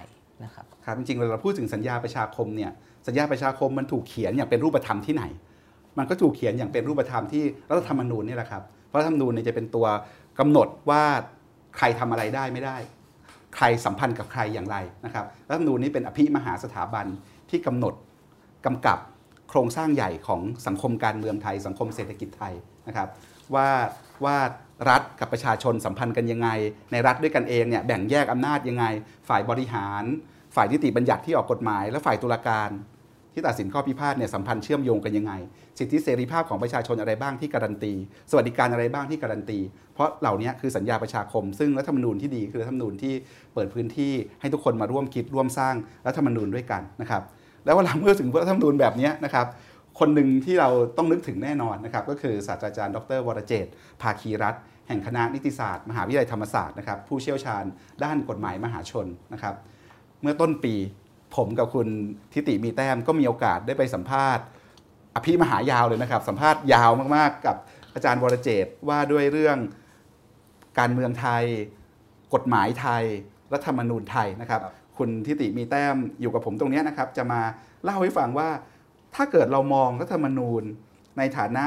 [0.45, 2.71] นะครับครับจริงๆเราพูดถึงสัญญาประชาคมเนี่ย
[3.07, 5.25] สัญญาประชาคมมันถูกเขียนอย่างเป็นรูปธรรมที่ไหน
[5.99, 9.87] มันก็ถูกเขียนอย่างเป็นรูปธรรมที่รัฐธรรมนูญนี่แหละครับเพราะรัฐธรรมนูญเนี่ยจะเป็นตัว
[10.39, 11.03] กำหนดว่า
[11.77, 12.77] ใครทำอะไรได้ไม่ได้
[13.57, 17.07] ใครสัมพันธ์กับใครอย่างไรนะครับรัฐธรรมนูญนี้เป็นอภิมหาสถาบัน
[17.51, 17.95] ที่กำหนด
[18.67, 18.99] กำกับ
[19.51, 22.55] โครงสร้างใหญ่ของสังคมการเมืองไทย สังคมเศรษฐกิจไทย
[22.89, 23.09] นะครับ
[23.55, 23.69] ว่า
[24.25, 24.37] ว่า
[24.89, 26.49] รัฐกับประชาชนสัมพันธ์กันยังไง
[26.93, 28.85] ในรัฐด้วยกันเองเนี่ยแบ่งแยกอำนาจยังไง
[29.29, 30.05] ฝ่ายบริหาร
[30.57, 32.71] ฝ่ายนิติบัญญัติที่ออกกฎหมาย และฝ่ายตุลาการ
[33.35, 35.33] ที่ตัดสินข้อพิพาทเนี่ยสัมพันธ์เชื่อมโยงกันยังไง
[35.79, 37.93] สิทธิเสรีภาพของประชาชนอะไรบ้างที่การันตี
[38.31, 39.59] สวัสดิการอะไรบ้างที่การันตี
[39.95, 43.15] เพราะเหล่านี้คือสัญญาประชาคม ซึ่งรัฐธรรมนูญที่ดีคือรัฐธรรมนูญที่
[43.55, 45.75] เปิดพื้นที่ให้ทุกคนมาร่วมคิดร่วมสร้าง
[46.07, 47.23] รัฐธรรมนูญด้วยกันนะครับ
[47.65, 49.47] แล้วเวลาเมื่อถึงรัฐธรรมนูญแบบนี้นะครับ
[49.99, 57.65] คนหนึ่งที่เราต้องนึกถึงแน่นอนนะครับก็คือศาสตราจารย์ ดรวรเจตน์ภาคีรัตน์แห่งคณะนิติศาสตร์ มหาวิทยาลัยธรรมศาสตร์นะครับผู้เชี่ยวชาญ
[58.05, 59.55] ด้านกฎหมายมหาชนนะครับ
[60.23, 60.75] เมื่อต้นปี
[61.37, 61.89] ผมกับคุณ
[62.33, 64.45] ทิติมีแต้มก็มีโอกาสได้ไปสัมภาษณ์
[65.15, 67.57] อภิมหายาวเลยนะครับ สัมภาษณ์ยาวมากๆ กับ
[67.95, 69.59] อาจารย์วรเจตน์ว่าด้วยเรื่อง
[70.79, 71.45] การเมืองไทย
[72.35, 73.05] กฎหมายไทย
[73.53, 74.61] รัฐธรรมนูญไทยนะครับ
[74.99, 77.41] คุณทิติมีแต้มอยู่กับผมตรงนี้นะครับ จะมา
[77.85, 78.49] เล่าให้ฟังว่า
[79.15, 80.63] ถ้าเกิดเรามองรัฐธรรมนูญ
[81.19, 81.65] ในฐานะ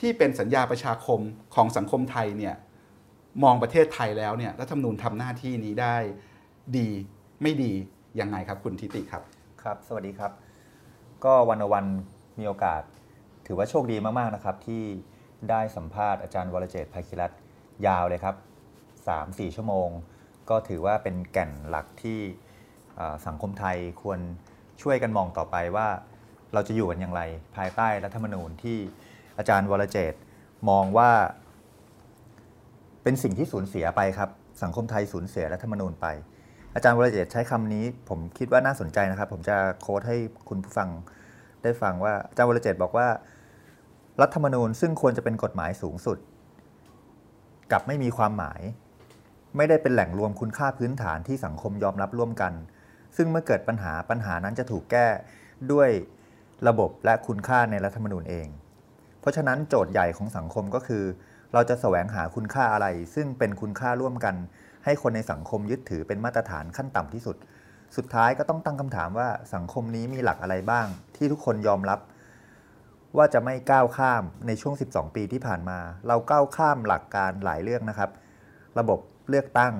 [0.00, 1.20] ที่เป็นสัญญาประชาคม
[1.54, 2.54] ของสังคมไทยเนี่ย
[3.44, 5.96] มองประเทศไทยแล้วเนี่ยรัฐธรรมนูญทำหน้าที่นี้ได้
[6.76, 6.88] ดี
[7.42, 7.72] ไม่ดี
[8.20, 9.22] ยังไงครับคุณทิติครับ
[9.62, 10.32] ครับ สวัสดีครับ
[11.24, 11.86] ก็วันวัน
[12.38, 12.82] มีโอกาส
[13.46, 14.82] ถือว่าโชคดีมากๆนะครับ ที่
[15.50, 17.32] ได้สัมภาษณ์อาจารย์วรเจตภัยคิรัต
[17.86, 18.36] ยาวเลยครับ
[18.96, 19.88] 3-4 ชั่วโมง
[20.50, 22.18] ก็ถือว่าเป็นแก่นหลักที่
[23.26, 24.20] สังคมไทยควร
[24.82, 25.88] ช่วยกันมองต่อไปว่า
[26.54, 27.22] เราจะอยู่กันอย่างไร
[27.56, 28.78] ภายใต้รัฐธรรมนูญที่
[29.38, 30.14] อาจารย์วรเจต
[30.68, 31.10] มองว่า
[33.02, 34.30] เป็นสิ่งที่สูญเสียไปครับ
[34.62, 36.06] สังคมไทยสูญเสียรัฐธรรมนูญไป
[36.74, 40.16] อาจารย์วรเจตใช้คำนี้ ผมคิดว่าน่าสนใจนะครับ ผมจะโค้ดให้
[40.48, 40.88] คุณผู้ฟัง
[41.62, 43.08] ได้ฟังว่าอาจารย์วรเจตบอกว่า
[44.20, 46.18] รัฐธรรมนูญซึ่งควรจะเป็นกฎหมายสูงสุด
[47.70, 48.60] กลับไม่มีความหมาย
[49.56, 52.52] ไม่ได้เป็นแหล่งรวมคุณค่าพื้นฐานที่สังคมยอมรับร่วมกัน
[53.16, 55.06] ซึ่งเมื่อเกิดปัญหาปัญหานั้นจะถูกแก้
[55.72, 55.88] ด้วย
[56.68, 58.48] ระบบและคุณค่าในรัฐธรรมนูญเอง
[59.20, 61.04] เพราะฉะนั้นโจทย์ใหญ่ของสังคมก็คือ
[61.52, 64.34] เราจะแสวงหาคุณค่าอะไร ซึ่งเป็นคุณค่าร่วมกัน
[64.84, 67.36] ให้คนในสังคมยึดถือเป็นมาตรฐานขั้นต่ำที่สุด
[67.96, 72.00] สุดท้ายก็ต้องตั้งคำถามว่าสังคมนี้มีหลักอะไรบ้าง ที่ทุกคนยอมรับ
[73.16, 78.10] ว่าจะไม่ก้าวข้ามในช่วง 12 ปีที่ผ่านมา เราก้าวข้ามหลักการหลายเรื่องนะครับ
[78.78, 79.74] ระบบเลือกตั้ง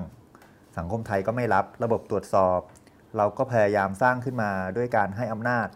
[0.77, 2.59] สังคมไทยก็ไม่รับ ระบบตรวจสอบ
[3.17, 5.67] เราก็พยายามสร้างขึ้นมาด้วยการให้อำนาจ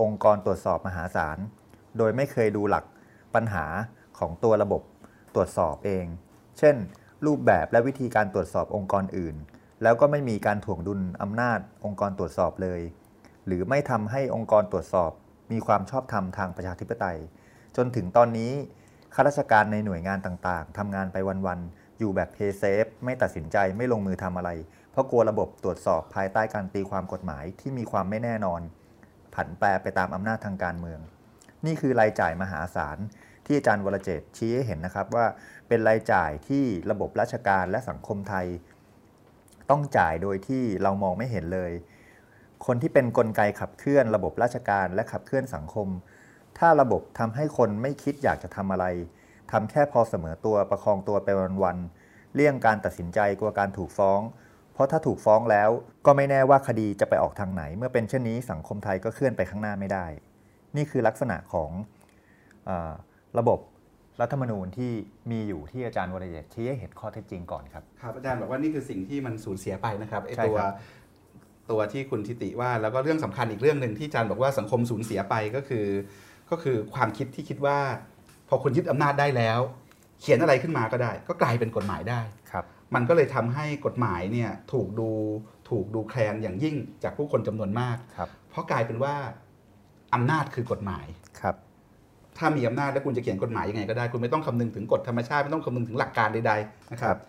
[0.00, 1.38] องค์กรตรวจสอบมหาศาล
[1.98, 2.84] โดยไม่เคยดูหลัก
[3.34, 3.64] ปัญหา
[4.18, 4.82] ของตัวระบบ
[5.34, 6.06] ตรวจสอบเอง
[6.58, 6.76] เช่น
[7.26, 9.36] รูปแบบและวิธีการตรวจสอบองค์กรอื่น
[9.82, 12.80] แล้วก็ไม่มีการถ่วงดุลอำนาจองค์กรตรวจสอบเลย
[13.46, 15.10] หรือไม่ทำให้องค์กรตรวจสอบ
[15.52, 17.18] มีความชอบธรรมทางประชาธิปไตย
[17.76, 18.52] จนถึงตอนนี้
[19.14, 24.50] ข้าราชการในหน่วยงานต่างๆทำงานไปวันๆอยู่แบบเพย์เซฟไม่ตัดสินใจไม่ลงมือทำอะไร
[24.90, 28.60] เพราะกลัวระบบตรวจสอบภายใต้การตีความกฎหมายที่มีความไม่แน่นอน
[29.34, 31.00] ผันแปรไปตามอำนาจทางการเมือง
[31.66, 32.98] นี่คือรายจ่ายมหาศาล
[33.46, 35.26] ที่อาจารย์วรเจตน์ชี้ให้เห็นนะครับว่า
[35.68, 38.46] เป็นรายจ่ายที่ระบบราชการและสังคมไทย
[39.70, 41.72] ต้องจ่ายโดยที่เรามองไม่เห็นเลย
[42.66, 45.88] คนที่เป็นนกลไกขับเคลื่อน ระบบราชการและขับเคลื่อนสังคม
[46.58, 48.86] ถ้าระบบทำให้คนไม่คิดอยากจะทำอะไร
[49.52, 51.28] ทำแค่พอเสมอตัวประคองตัวไป
[51.62, 54.20] วันๆเลี่ยงการตัดสินใจกลัวการถูกฟ้อง
[54.74, 55.70] เพราะถ้าถูกฟ้องแล้ว
[56.06, 60.06] ก็ไม่แน่ว่าคดีจะไปออกทางไหน เมื่อเป็นเช่นนี้สังคมไทยก็เคลื่อนไปข้างหน้าไม่ได้
[60.76, 61.70] นี่คือลักษณะของ
[62.68, 62.92] อา
[63.38, 63.58] ระบบ
[64.20, 64.92] รัฐธรรมนูญที่
[65.30, 70.74] มีอยู่ที่อาจารย์วรเดชชี้ให้เห็นข้อเท็จจริงก่อนครับ ครับ อาจารย์บอกว่านี่คือสิ่งที่มันสูญเสียไปนะครับไอใช่ตัวครับ
[71.70, 75.86] ตัวที่คุณทิติว่าแล้วก็เรื่องสำคัญอีกเรื่องหนึ่งที่อาจารย์บอกว่าสังคมสูญเสียไปก็คือ
[76.50, 77.78] ก็คือความคิดที่คิดว่า
[78.48, 79.60] พอคุณยึดอำนาจได้แล้ว
[80.20, 82.43] เขียนอะไรขึ้นมาก็ได้ ก็กลายเป็นกฎหมายได้ครับ
[82.94, 85.10] มันก็เลยทำให้กฎหมายเนี่ยถูกดู
[85.70, 89.14] ถูกดูแคลนอย่างยิ่งจากผู้คนจำนวนมากครับเพราะกลายเป็นว่า
[90.14, 91.06] อำนาจคือกฎหมาย
[91.40, 91.54] ครับ
[92.38, 97.20] ถ้ามีอำนาจแล้วคุณจะเขียนกฎหมายยังไงก็ได้ คุณไม่ต้องคำนึงถึงกฎธรรมชาติ ไม่ต้องคำนึงถึงหลักการใดๆนะคครัรับบ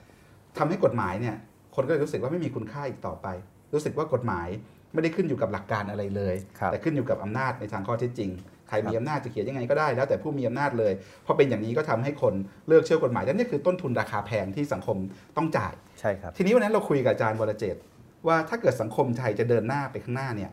[0.57, 1.35] ทำให้กฎหมายเนี่ย
[1.75, 3.27] คนก็เลยรู้สึกว่าไม่มีคุณค่าอีกต่อไป
[3.73, 4.47] รู้สึกว่ากฎหมาย
[4.93, 8.29] ไม่ได้ขึ้นอยู่กับหลักการอะไรเลยครับแต่ขึ้นอยู่กับอำนาจในทางข้อเท็จจริง
[8.69, 10.93] ใครมีครับอำนาจจะเขียนยังไงก็ได้แล้วแต่ผู้มีอำนาจเลย
[11.25, 12.34] พอเป็นอย่างนี้ก็ทำให้คน
[12.67, 14.97] เลิกเชื่อกฎหมายและนี่คือต้นทุนราคาแพงที่สังคม
[15.38, 17.84] ต้องจ่ายใช่ครับทีนี้วันนั้นเราคุยกับอาจารย์วรเจตน์
[18.28, 20.51] ว่าถ้าเกิดสังคมไทยจะเดินหน้าไปข้างหน้าเนี่ย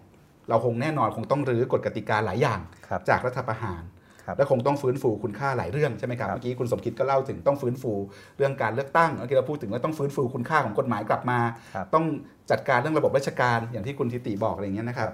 [0.49, 3.83] เราคงแน่นอนคงต้องรื้อกฎกติกาหลายอย่างครับจากรัฐประหาร
[4.27, 7.93] ครับและคงต้องฟื้นฟูคุณค่าหลายเรื่องใช่ไหมครับครับเมื่อกี้คุณสมคิดก็เล่าถึงต้องฟื้นฟู
[8.37, 11.39] เรื่องการเลือกตั้งเมื่อกี้เราพูดถึงว่าต้องฟื้นฟูคุณค่าของกฎหมายกลับมา
[11.75, 12.05] ครับต้อง
[12.51, 15.11] จัดการเรื่องระบบราชการอย่างที่คุณทิติบอกอะไรอย่างเงี้ยนะครับ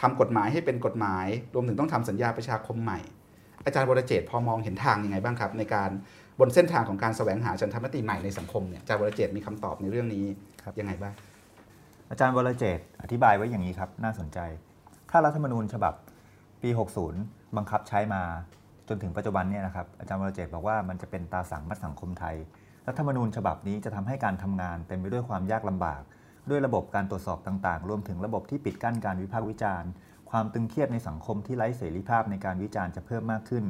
[0.00, 3.00] ทำกฎหมายให้เป็นกฎหมาย รวมถึงต้องทำสัญญาประชาคมใหม่
[3.64, 5.90] อาจารย์วรเจตน์พอมองเห็นทางยังไงบ้างครับ ในการ
[6.40, 10.24] บนเส้นทางของการแสวงหาฉันทามติใหม่ในสังคมเนี่ยอาจารย์วรเจตน์มีคำตอบในเรื่องนี้
[10.64, 11.14] ครับยังไงบ้าง
[12.10, 14.38] อาจารย์วรเจตน์อธิบายไว้อย่างนี้ครับน่าสนใจ
[15.10, 15.94] ถ้ารัฐธรรมนูญฉบับ
[16.62, 16.70] ปี
[17.12, 18.22] 60 บังคับใช้มา
[18.88, 22.36] จนถึงปัจจุบันเนี่ยนะครับอาจารย์วรเจตน์บอกว่ามันจะเป็นตาสังมัดสังคมไทย
[22.86, 26.02] รัฐธรรมนูญฉบับนี้จะทำให้การทำงานเต็มไปด้วยความยากลำบาก
[26.50, 29.90] ด้วยระบบการตรวจสอบต่างๆ รวมถึงระบบที่ปิดกั้นการวิพากษ์วิจารณ์
[30.30, 33.64] ความตึงเครียดในสังคมที่ไร้เสรีภาพในการวิจารณ์จะเพิ่มมากขึ้น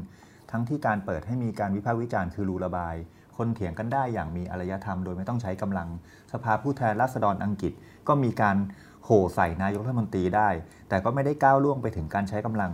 [0.50, 2.94] ทั้งที่การเปิดให้มีการวิพากษ์วิจารณ์คือรูระบาย
[3.36, 5.88] คนเถียงกันได้อย่างมีอารยธรรม โดยไม่ต้องใช้กำลัง
[6.32, 7.72] สภาผู้แทนราษฎรอังกฤษ
[8.08, 8.56] ก็มีการ
[9.04, 10.48] โห่ใส่นายกรัฐมนตรีได้
[10.88, 12.72] แต่ก็ไม่ได้ก้าวล่วงไปถึงการใช้กำลัง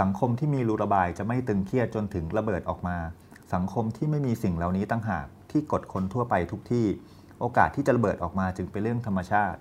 [0.00, 2.96] สังคมที่มีรูระบายจะไม่ตึงเครียดจนถึงระเบิดออกมา
[3.54, 6.86] สังคมที่ไม่มีสิ่งเหล่านี้ตั้งหากที่กดคนทั่วไปทุกที่
[7.42, 9.58] โอกาสที่จะระเบิดออกมาจึงเป็นเรื่องธรรมชาติ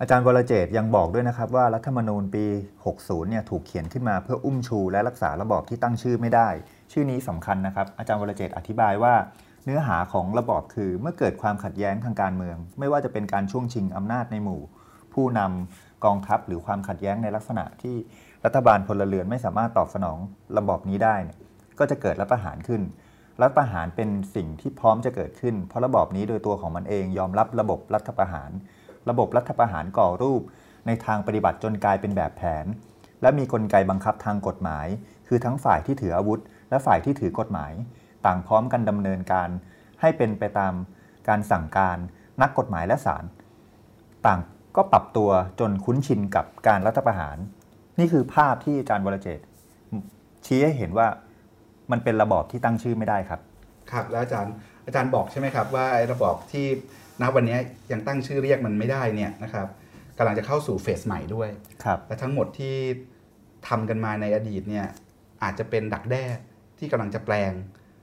[0.00, 2.44] อาจารย์วรเจตน์ยังบอกด้วยนะครับว่ารัฐธรรมนูญปี
[2.86, 6.48] 60 เนี่ยถูกเขียนขึ้นมาเพื่ออุ้มชูและรักษาระบอบที่ตั้งชื่อไม่ได้
[6.92, 9.14] ชื่อนี้สำคัญนะครับ อาจารย์วรเจตน์อธิบายว่า
[9.64, 14.60] เนื้อหาของระบอบคือเมื่อเกิดความขัดแย้งทางการเมือง ไม่ว่าจะเป็นการช่วงชิงอำนาจในหมู่
[15.14, 17.96] ผู้นำกองทัพหรือความขัดแย้งในลักษณะที่
[18.44, 20.18] รัฐบาลพลเรือนไม่สามารถตอบสนอง
[20.58, 21.38] ระบอบนี้ได้เนี่ย
[21.78, 22.82] ก็จะเกิดรัฐประหารขึ้น
[23.40, 28.50] รัฐประหารเป็นสิ่งที่พร้อมจะเกิดขึ้น เพราะระบอบนี้โดยตัวของมันเองยอมรับระบบรัฐประหาร
[29.08, 30.42] ระบบรัฐประหารก่อรูป
[30.86, 32.66] ในทางปฏิบัติจนกลายเป็นแบบแผน
[33.22, 34.86] และมีกลไกบังคับทางกฎหมาย
[35.28, 36.40] คือทั้งฝ่ายที่ถืออาวุธ
[36.70, 37.72] และฝ่ายที่ถือกฎหมาย
[38.26, 39.48] ต่างพร้อมกันดำเนินการ
[40.00, 40.74] ให้เป็นไปตาม
[41.28, 41.98] การสั่งการ
[42.42, 43.24] นักกฎหมายและศาล
[44.26, 44.40] ต่าง
[44.76, 47.36] ก็ปรับตัวจนคุ้นชินกับการรัฐประหาร
[47.98, 49.40] นี่คือภาพที่อาจารย์วรเจต
[50.46, 51.08] ชี้ให้เห็นว่า
[51.92, 53.40] มันเป็นระบอบที่ตั้งชื่อไม่ได้ครับ
[53.92, 54.54] ครับ แล้วอาจารย์
[54.86, 56.66] อาจารย์บอกใช่ไหมครับว่าไอ้ระบอบที่
[57.22, 57.58] ณวันนี้
[57.92, 59.66] ยังตั้งชื่อเรียกมันไม่ได้เนี่ยนะครับ
[60.18, 61.48] กำลังจะเข้าสู่เฟสใหม่ด้วย
[61.84, 62.74] ครับและทั้งหมดที่
[63.68, 64.86] ทำกันมาในอดีตเนี่ย
[65.42, 66.24] อาจจะเป็นดักแด้
[66.78, 67.52] ที่กำลังจะแปลง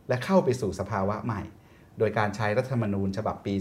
[0.09, 1.41] และเข้าไปสู่สภาวะใหม่
[1.99, 3.53] โดยการใช้รัฐธรรมนูญฉบับปี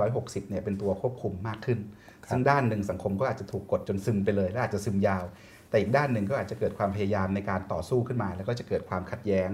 [0.00, 1.78] 2560 เนี่ยเป็นตัวควบคุมมากขึ้น
[2.24, 5.24] ครับซึ่งด้านหนึ่งสังคมก็อาจจะถูกกดจนซึมไปเลย และอาจจะซึมยาว
[5.68, 9.50] แต่อีกด้านหนึ่งก็อาจจะเกิดความพยายามในการต่อสู้ขึ้นมา แล้วก็จะเกิดความขัดแย้ง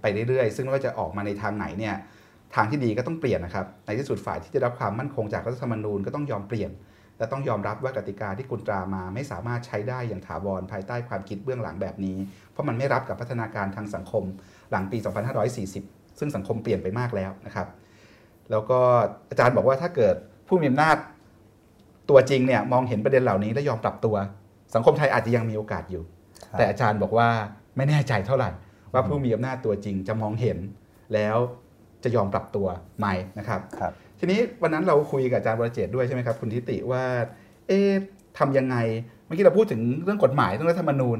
[0.00, 1.94] ไปเรื่อยๆ ซึ่งไม่ว่าจะออกมาในทางไหนเนี่ย
[2.54, 6.70] ทางที่ดีก็ต้องเปลี่ยนนะครับ ในที่สุดฝ่ายที่ได้รับความมั่นคงจากรัฐธรรมนูญก็ต้องยอมเปลี่ยน
[7.18, 12.16] และต้องยอมรับว่ากติกาที่คุณตรามาไม่สามารถใช้ได้อย่างถาวรภายใต้ความคิดเบื้องหลังแบบนี้
[12.52, 14.24] เพราะมันไม่รับกับพัฒนาการทางสังคม
[14.70, 14.98] หลังปี
[15.58, 17.68] 2540 ซึ่งสังคมเปลี่ยนไปมากแล้วนะครับ
[18.50, 18.80] แล้วก็
[19.30, 20.14] อาจารย์บอกว่าถ้าเกิด
[20.48, 20.96] ผู้มีอำนาจ
[22.10, 24.16] ตัวจริงเนี่ยมองเห็นประเด็นเหล่านี้และยอมปรับตัว
[24.74, 26.02] สังคมไทยอาจจะยังมีโอกาสอยู่
[26.44, 27.28] ครับแต่อาจารย์บอกว่า
[27.76, 28.50] ไม่แน่ใจเท่าไหร่
[28.92, 30.58] ว่าผู้มีอำนาจตัวจริงจะมองเห็น
[31.14, 31.36] แล้ว
[32.04, 32.66] จะยอมปรับตัว
[32.98, 33.06] ไหม
[33.38, 37.04] นะครับครับทีนี้วันนั้นเราคุยกับอาจารย์วรเจตน์ด้วยใช่ไหมครับคุณทิติว่า
[37.68, 37.90] เอ๊ะ
[38.38, 38.76] ทำยังไง
[39.26, 41.18] เมื่อกี้เราพูดถึงเรื่องกฎหมายเรื่องรัฐธรรมนูญ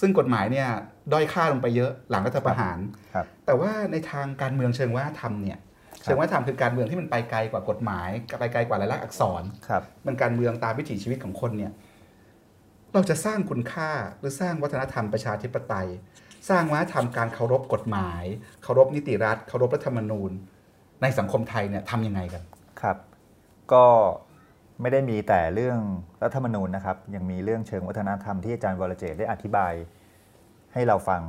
[0.00, 0.68] ซึ่งกฎหมายเนี่ย
[1.12, 2.78] ด้อยค่าลงไปเยอะหลังรัฐประหาร
[3.14, 5.58] ครับแต่ว่าในทางการเมืองเชิงวัฒนธรรมเนี่ย
[6.02, 8.08] เชิงวัฒนธรรมคือการเมืองที่มันไปไกลกว่ากฎหมาย
[8.40, 11.72] ไปไกลกว่าลายลักษณ์อักษรครับมันการเมืองตามวิถีชีวิตของคนเนี่ย
[12.94, 15.88] เราจะสร้างคุณค่าหรือสร้างวัฒนธรรมประชาธิปไตย
[16.48, 18.24] สร้างวัฒนธรรมการเคารพกฎหมาย
[18.62, 20.30] เคารพนิติรัฐ เคารพรัฐธรรมนูญ
[21.02, 22.42] ในสังคมไทยเนี่ยทำยังไงกัน
[22.80, 22.96] ครับ
[23.72, 23.84] ก็
[24.80, 25.78] ไม่ได้มีแต่เรื่อง
[26.22, 29.72] รัฐธรรมนูญนะครับ ยังมีเรื่องเชิงวัฒนธรรมที่อาจารย์วรเจตได้อธิบาย
[30.72, 31.22] ให้เราฟัง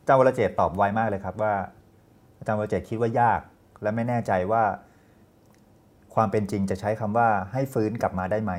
[0.00, 1.54] อาจารย์วรเจตตอบไวมากเลยครับว่า
[2.38, 3.40] อาจารย์วรเจตคิดว่ายาก
[3.82, 4.62] และไม่แน่ใจว่า
[6.14, 8.52] ความเป็นจริงจะใช้คำว่าให้ฟื้นกลับมาได้ไหม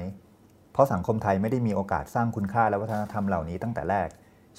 [0.75, 4.09] เพราะสังคมไทยไม่ได้มีโอกาสสร้างคุณค่าและวัฒนธรรมเหล่านี้ตั้งแต่แรก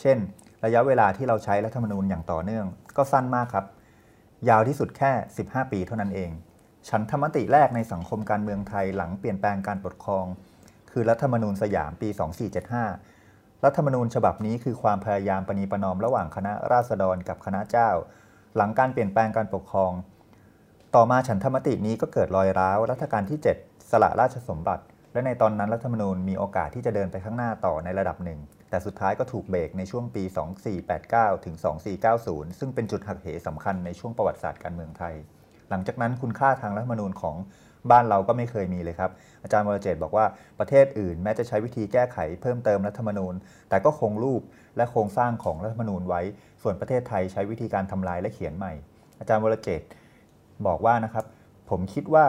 [0.00, 0.18] เช่น
[0.64, 3.66] ระยะเวลาที่เราใช้รัฐธรรมนูญอย่างต่อเนื่อง ก็สั้นมากครับ
[4.48, 6.30] ยาวที่สุดแค่ 15 ปีเท่านั้นเอง
[6.88, 10.26] ฉันธรรมติแรกในสังคมการเมืองไทยหลังเปลี่ยนแปลงการปกครอง
[10.90, 12.08] คือรัฐธรรมนูญสยามปี
[12.86, 17.90] 2475 รัฐธรรมนูญฉบับนี้คือความพยายามประนีประนอมระหว่างคณะราษฎรกับคณะเจ้า
[18.56, 19.92] หลังการเปลี่ยนแปลงการปกครอง
[20.94, 24.84] ต่อมาฉันธรรมตินี้ก็เกิดรอยร้าวรัชกาลที่ 7 สละราชสมบัติ
[25.16, 30.22] และในตอนนั้นรัฐธรรมนูญมีโอกาสที่จะเดินไปข้างหน้าต่อในระดับหนึ่ง แต่สุดท้ายก็ถูกเบรกในช่วงปี
[30.84, 31.56] 2489 ถึง
[32.06, 35.14] 2490 ซึ่งเป็นจุดหักเหสำคัญในช่วงประวัติศาสตร์การเมืองไทย
[35.70, 37.36] หลังจากนั้นคุณค่าทางรัฐธรรมนูญของ
[37.90, 39.10] บ้านเราก็ไม่เคยมีเลยครับ
[39.42, 40.26] อาจารย์วรเจตบอกว่า
[40.58, 43.34] ประเทศอื่นแม้จะใช้วิธีแก้ไขเพิ่มเติมรัฐธรรมนูญ
[43.68, 44.42] แต่ก็คงรูป
[44.76, 46.22] และโครงสร้างของรัฐธรรมนูญไว้
[46.62, 48.72] ส่วนประเทศไทยใช้วิธีการทำลายและเขียนใหม่
[49.18, 49.82] อาจารย์วรเจต
[50.66, 51.24] บอกว่านะครับ
[51.70, 52.26] ผมคิดว่า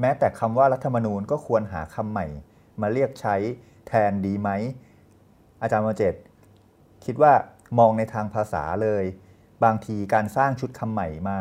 [0.00, 2.26] แม้แต่คำว่ารัฐธรรมนูญก็ควรหาคำใหม่
[2.80, 3.36] มาเรียกใช้
[3.88, 4.50] แทนดีไหม
[5.62, 6.22] อาจารย์วรเจตน์
[7.04, 7.32] คิดว่า
[7.78, 9.04] มองในทางภาษาเลย
[9.64, 11.38] บางทีการสร้างชุดคำใหม่มา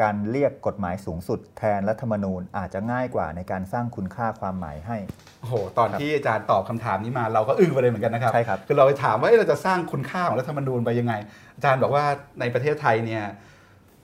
[0.00, 4.96] การเรียกกฎหมายสูงสุด แทนรัฐธรรมนูญอาจจะง่ายกว่าในการสร้างคุณค่าความหมายให้
[5.40, 11.14] โอ้โห ตอนที่อาจารย์ตอบคำถามนี้มาเราก็อึ้งไปเลยเหมือนกันนะครับใช่ครับคือเราไปถามว่าเอ๊ะเราจะสร้างคุณค่าของรัฐธรรมนูญไปยังไง
[11.56, 12.04] อาจารย์บอกว่า
[12.40, 13.24] ในประเทศไทยเนี่ย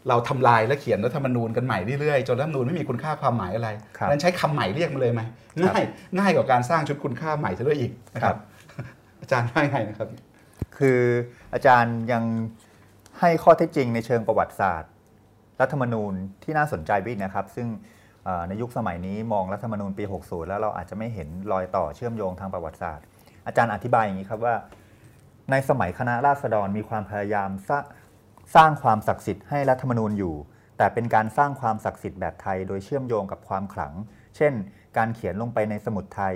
[0.09, 5.23] เราทำลายและเขียนรัฐธรรมนูญกันใหม่เรื่อยๆจนรัฐธรรมนูญไม่มีคุณค่าความหมายอะไรครับนั้นใช้คำใหม่เรียกมันเลยไหม
[5.63, 5.83] ง่าย
[6.19, 8.37] ง่ายกว่าการสร้างชุดคุณค่าใหม่ซะด้วยอีกนะครับ
[9.21, 10.09] อาจารย์ว่าไงนะครับ
[10.79, 11.01] คือ
[11.55, 12.25] อาจารย์ยัง
[13.21, 14.91] ให้ข้อเท็จจริงในเชิงประวัติศาสตร์
[15.61, 16.13] รัฐธรรมนูญ
[16.45, 17.67] ที่น่าสนใจไปอีกนะครับ ซึ่ง
[18.25, 23.05] เอ่อในยุคสมัยนี้มองรัฐธรรมนูญปี 60 แล้วเราอาจจะไม่เห็นรอยต่อเชื่อมโยงทางประวัติศาสตร์
[23.47, 24.55] อาจารย์อธิบายอย่างนี้ครับว่า
[25.51, 27.51] ในสมัยคณะราษฎรมีความพยายาม
[28.55, 30.35] สร้างความศักดิ์สิทธิ์ให้รัฐธรรมนูญอยู่
[30.79, 33.93] แต่เป็นการสร้างความศักดิ์สิทธิ์แบบไทย โดยเชื่อมโยงกับความขลัง
[34.37, 34.53] เช่น
[34.97, 36.35] การเขียนลงไปในสมุดไทย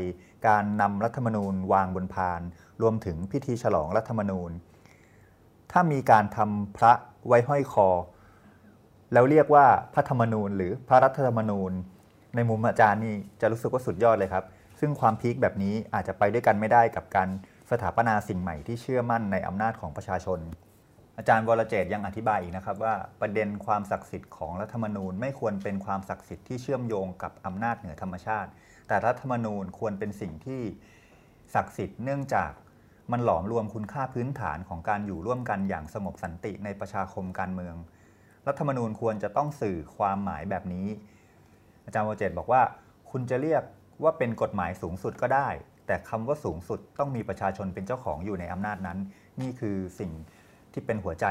[0.49, 2.41] การนำรัฐธรรมนูญวางบนพาน
[2.83, 4.51] รวมถึงพิธีฉลองรัฐธรรมนูญ
[5.73, 6.93] ถ้ามีการทำพระ
[7.27, 7.89] ไว้ห้อยคอ
[9.13, 11.73] แล้วเรียกว่าพระธรรมนูญ หรือพระรัฐธรรมนูญ
[12.35, 14.45] ในมุมอาจารย์นี่จะรู้สึกว่าสุดยอดเลยครับ
[14.81, 17.29] ซึ่งความพีคแบบนี้อาจจะไปด้วยกันไม่ได้กับการ
[17.71, 20.39] สถาปนาสิ่งใหม่ที่เชื่อมั่นในอำนาจของประชาชน
[21.19, 28.51] อาจารย์วรเจตยังอธิบายอีกนะครับว่าประเด็นความศักดิ์สิทธิ์ของรัฐธรรมนูญไม่ควรเป็นความศักดิ์สิทธิ์ที่เชื่อมโยงกับอำนาจเหนือธรรมชาติ
[28.89, 30.63] แต่รัฐธรรมนูญควรเป็นสิ่งที่
[31.55, 32.51] ศักดิ์สิทธิ์เนื่องจาก
[33.13, 37.75] มันหลอมรวมคุณค่าพื้นฐานของการอยู่ร่วมกันอย่างสงบสันติในประชาคมการเมือง
[38.47, 40.87] รัฐธรรมนูญควรจะต้องสื่อความหมายแบบนี้
[41.85, 42.63] อาจารย์วรเจตบอกว่า
[43.11, 43.63] คุณจะเรียก
[44.03, 45.49] ว่าเป็นกฎหมายสูงสุดก็ได้
[45.87, 48.99] แต่คำว่าสูงสุดต้องมีประชาชนเป็นเจ้าของอยู่ในอำนาจนั้น
[49.41, 50.13] นี่คือสิ่ง
[50.79, 51.27] ที่เป็นหัวใจ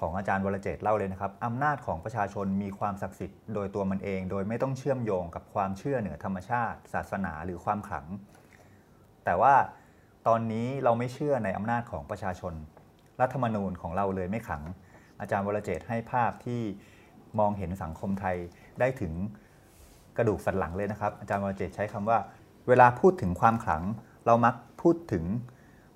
[0.00, 8.06] ของอาจารย์วรเจตเล่าเลยนะครับอำนาจของประชาชนมีความศักดิ์สิทธิ์โดยตัวมันเอง โดยไม่ต้องเชื่อมโยงกับความเชื่อเหนือธรรมชาติ ศาสนาหรือความขลัง
[9.24, 9.54] แต่ว่า
[10.26, 12.54] ตอนนี้เราไม่เชื่อในอำนาจของประชาชน
[13.20, 14.62] รัฐธรรมนูญของเราเลยไม่ขัง
[15.20, 16.60] อาจารย์วรเจตให้ภาพที่
[17.38, 18.36] มองเห็นสังคมไทย
[18.80, 19.12] ได้ถึง
[20.16, 22.18] กระดูกสันหลังเลยนะครับ อาจารย์วรเจตใช้คำว่า
[22.68, 23.82] เวลาพูดถึงความขลัง
[24.26, 25.24] เรามักพูดถึง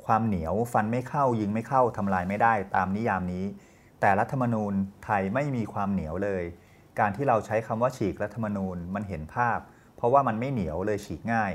[0.07, 3.45] ความเหนียวฟันไม่เข้ายิงไม่เข้าทำลายไม่ได้ตามนิยามนี้
[4.01, 4.72] แต่รัฐธรรมนูญ
[5.05, 6.45] ไทยไม่มีความเหนียวเลย
[6.99, 9.59] การที่เราใช้คำว่าฉีกรัฐธรรมนูญมันเห็นภาพ
[9.97, 11.53] เพราะว่ามันไม่เหนียวเลยฉีกง่าย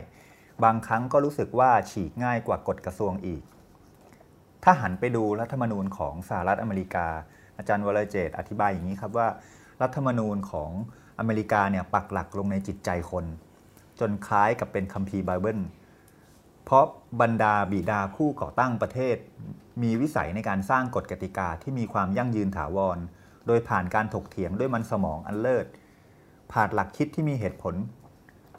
[0.63, 3.43] บางครั้งก็รู้สึกว่าฉีกง่ายกว่ากฎกระทรวงอีก
[4.63, 7.07] ถ้าหันไปดูรัฐธรรมนูญของสหรัฐอเมริกา
[7.57, 9.28] อาจารย์วรเจตอธิบายอย่างนี้ครับว่า
[9.82, 10.71] รัฐธรรมนูญของ
[11.19, 13.26] อเมริกาเนี่ยปักหลักลงในจิตใจคน
[13.99, 15.59] จนคล้ายกับเป็นคัมภีร์ไบเบิล
[16.70, 16.86] เพราะ
[17.22, 19.18] บรรดาบิดาผู้ก่อตั้งประเทศ
[19.84, 22.97] มีวิสัยในการสร้างกฎกติกาที่มีความยั่งยืนถาวร
[23.47, 25.65] โดยผ่านการถกเถียงด้วยมันสมองอันเลิศ
[26.51, 27.76] ผ่านหลักคิดที่มีเหตุผล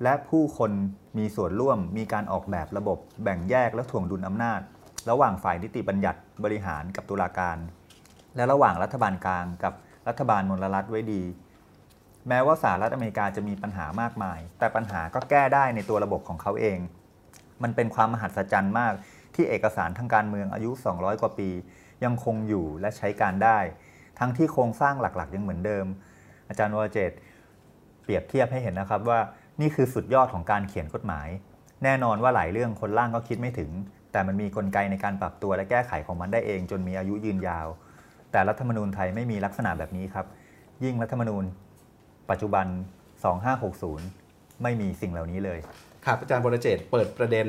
[0.02, 0.70] และผู้คน
[1.18, 4.60] มีส่วนร่วมมีการออกแบบระบบ แบ่งแยกและถ่วงดุลอำนาจ
[5.10, 7.58] ระหว่างฝ่ายนิติบัญญัติบริหารกับตุลาการ
[8.36, 9.72] และระหว่างรัฐบาลกลางกับ
[10.08, 11.22] รัฐบาลมลรัฐไว้ดี
[12.28, 16.80] แม้ว่าสหรัฐอเมริกาจะมีปัญหามากมาย แต่ปัญหาก็แก้ได้ในตัวระบบของเขาเอง
[17.62, 18.92] มันเป็นความมหัศจรรย์มาก
[19.34, 21.50] ที่เอกสารทางการเมืองอายุ 200 กว่าปี
[22.04, 23.58] ยังคงอยู่และใช้การได้
[24.18, 25.86] ทั้งที่โครงสร้างหลักๆ ยังเหมือนเดิม
[26.48, 27.10] อาจารย์วรเจต
[28.02, 29.20] เปรียบเทียบให้เห็นนะครับว่า
[29.60, 31.28] นี่คือสุดยอดของการเขียนกฎหมาย
[31.84, 33.70] แน่นอนว่าหลายเรื่องคนร่างก็คิดไม่ถึง
[34.12, 37.66] แต่มันมีกลไกในการปรับตัวและแก้ไขของมันได้เอง จนมีอายุยืนยาว
[38.30, 40.26] แต่รัฐธรรมนูญไทยไม่มีลักษณะแบบนี้ครับ
[40.84, 41.44] ยิ่งรัฐธรรมนูญ
[42.30, 42.66] ปัจจุบัน
[43.64, 45.58] 2560 ไม่มีสิ่งเหล่านี้เลย
[46.08, 47.46] ครับอาจารย์บรเจตเปิดประเด็น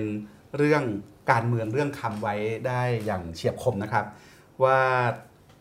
[0.57, 0.83] เรื่อง
[1.31, 2.35] การเมืองเรื่องคำไว้
[2.67, 4.05] ได้อย่างเฉียบคมนะครับ
[4.63, 4.79] ว่า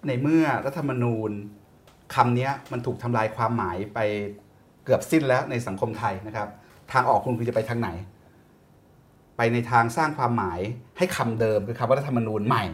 [0.06, 1.30] ในเมื่อรัฐธรรมนูญ
[2.14, 3.98] คำนี้มันถูกทำลายความหมายไป
[4.84, 6.48] เกือบสิ้นแล้วในสังคมไทยนะครับ
[6.92, 7.90] ทางออกคุณคือจะไปทางไหน
[9.36, 10.60] ไปในทางสร้างความหมาย
[10.98, 12.64] ให้คำเดิมคือคำว่ารัฐธรรมนูญใหม่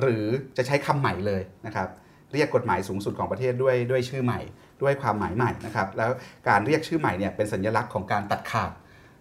[0.00, 0.26] หรือ
[0.56, 1.88] จะใช้คำใหม่เลยนะครับ
[2.32, 4.40] เรียกกฎหมายสูงสุดของประเทศด้วยด้วยชื่อใหม่
[4.82, 6.10] ด้วยความหมายใหม่นะครับ แล้ว
[6.48, 8.72] การเรียกชื่อใหม่เนี่ยเป็นสัญลักษณ์ของการตัดขาด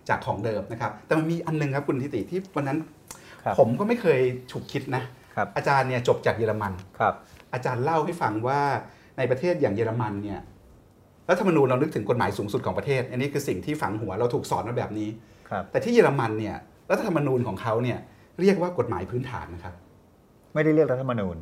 [0.10, 2.78] จากของเดิมนะครับ แต่มันมีอันนึงครับคุณทิติที่วันนั้น
[3.45, 4.20] ครับผมก็ไม่เคย
[4.51, 5.04] ฉุกคิดนะ
[5.36, 7.14] ครับอาจารย์เนี่ยจบจากเยอรมันครับ
[7.54, 8.60] อาจารย์เล่าให้ฟังว่า
[9.18, 10.39] ในประเทศอย่างเยอรมันเนี่ย
[11.30, 15.10] รัฐธรรมนูญเรานึกถึงกฎหมายสูงสุดของประเทศ อันนี้คือสิ่งที่ฝังหัวเราถูกสอนมาแบบนี้
[15.49, 16.56] ครับแต่ที่เยอรมันเนี่ย
[16.91, 17.97] รัฐธรรมนูญของเขาเนี่ย
[18.41, 19.74] เรียกว่ากฎหมายพื้นฐานนะครับ
[20.54, 21.38] ไม่ได้เรียกรัฐธรรมนูญ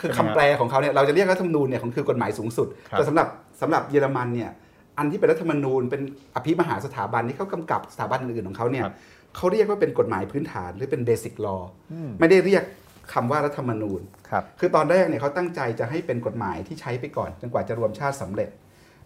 [0.00, 3.28] คือใช่ไหมคำแปลของเขาเนี่ยเราจะเรียกรัฐธรรมนูญเนี่ยคือกฎหมายสูงสุดครับแต่สำหรับ
[3.60, 4.50] สำหรับเยอรมันเนี่ย
[4.98, 6.02] อันที่เป็นรัฐธรรมนูญเป็น
[6.34, 8.94] อภิมหาสถาบันที่เขากำกับสถาบันอื่นๆของเขาเนี่ยครับ
[9.36, 11.56] เขาเรียกว่าเป็นกฎหมายพื้นฐานหรือเป็นเบสิกลอ
[11.92, 12.64] อืมไม่ได้เรียก
[13.12, 18.50] คำว่ารัฐธรรมนูญครับคือตอนแรกเนี่ยเขาตั้งใจจะให้เป็นกฎหมายที่ใช้ไปก่อนจนกว่าจะรวมชาติสำเร็จ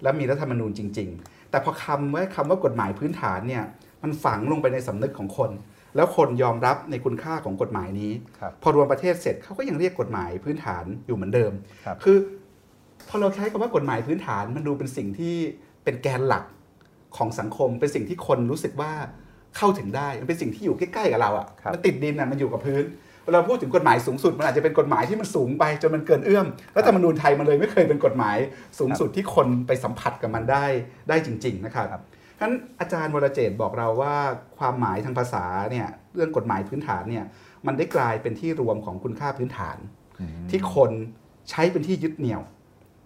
[0.02, 3.64] แล้วมีรัฐธรรมนูญจริง ๆ แต่พอคำว่าคำว่ากฎหมายพื้นฐานเนี่ย
[4.02, 5.50] มันฝังลงไปในสำนึกของคน
[5.96, 11.52] แล้วคนยอมรับในคุณค่าของกฎหมายนี้ครับพอรวมประเทศเสร็จเขาก็ยังเรียกกฎหมายพื้นฐานอยู่เหมือนเดิม
[11.84, 12.16] ครับคือ
[13.08, 15.34] พอเราใช้คำว่ากฎหมายพื้นฐานมันดูเป็นสิ่งที่
[15.84, 16.44] เป็นแกนหลัก
[17.16, 18.92] ของสังคม เป็นสิ่งที่คนรู้สึกว่า
[19.56, 22.84] เข้าถึงได้ มันเป็นสิ่งที่อยู่ใกล้ๆกับเราอะครับมันติดดินอะมันอยู่กับพื้น
[23.24, 28.36] เวลาพูดถึงกฎหมายสูงสุด มันอาจจะเป็นกฎหมายที่มันสูงไปจนมันเกินเอื้อมรัฐธรรมนูญไทยมันเลยไม่เคยเป็นกฎหมาย
[28.78, 30.64] สูงสุดที่คนไปสัมผัสกับมันได้
[31.08, 32.02] ได้จริง ๆ นะครับครับ
[32.38, 34.14] ฉะนั้นอาจารย์วรเจตน์บอกเราว่า
[34.58, 37.24] ความหมายทางภาษาเนี่ยเรื่องกฎหมายพื้นฐานเนี่ย
[37.66, 39.76] มันได้กลายเป็นที่รวมของคุณค่าพื้นฐาน
[40.50, 40.90] ที่คน
[41.50, 42.42] ใช้เป็นที่ยึดเหนี่ยว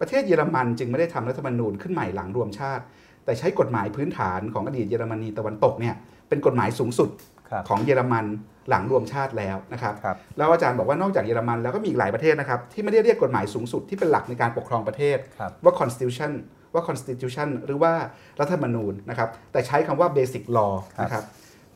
[0.00, 2.84] ประเทศเยอรมันจึงไม่ได้ทำรัฐธรรมนูญขึ้นใหม่หลังรวมชาติ
[3.24, 5.94] แต่ใช้กฎหมายพื้นฐานของอดีตเยอรมนีตะวันตกเนี่ย
[6.28, 7.10] เป็นกฎหมายสูงสุด
[7.50, 8.26] ครับของเยอรมัน
[8.70, 16.32] หลังรวมชาติแล้วนะครับครับแล้วอาจารย์บอกว่านอกจากเยอรมันแล้วก็มีอีกหลายประเทศนะครับที่ไม่ได้เรียกกฎหมายสูงสุดที่เป็นหลักในการปกครองประเทศครับว่า constitution
[16.74, 17.92] ว่า constitution หรือว่า
[18.40, 21.24] รัฐธรรมนูญนะครับแต่ใช้คำว่า basic law ครับนะครับ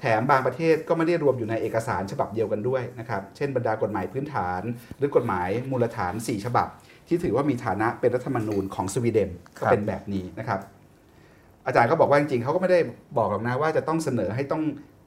[0.00, 4.62] แถมบางประเทศก็ไม่ได้รวมอยู่ในเอกสารฉบับเดียวกันด้วยนะครับ เช่นบรรดากฎหมายพื้นฐาน
[4.98, 6.68] หรือกฎหมายมูลฐาน 4 ฉบับ
[7.08, 10.60] ที่ถือว่ามีฐานะเป็นรัฐธรรมนูญของสวีเดนก็เป็นแบบนี้นะครับ
[11.66, 12.80] อาจารย์ก็บอกว่าจริงๆเขาก็ไม่ได้
[13.18, 14.62] บอกหรอกนะว่าจะต้องเสนอให้ต้อง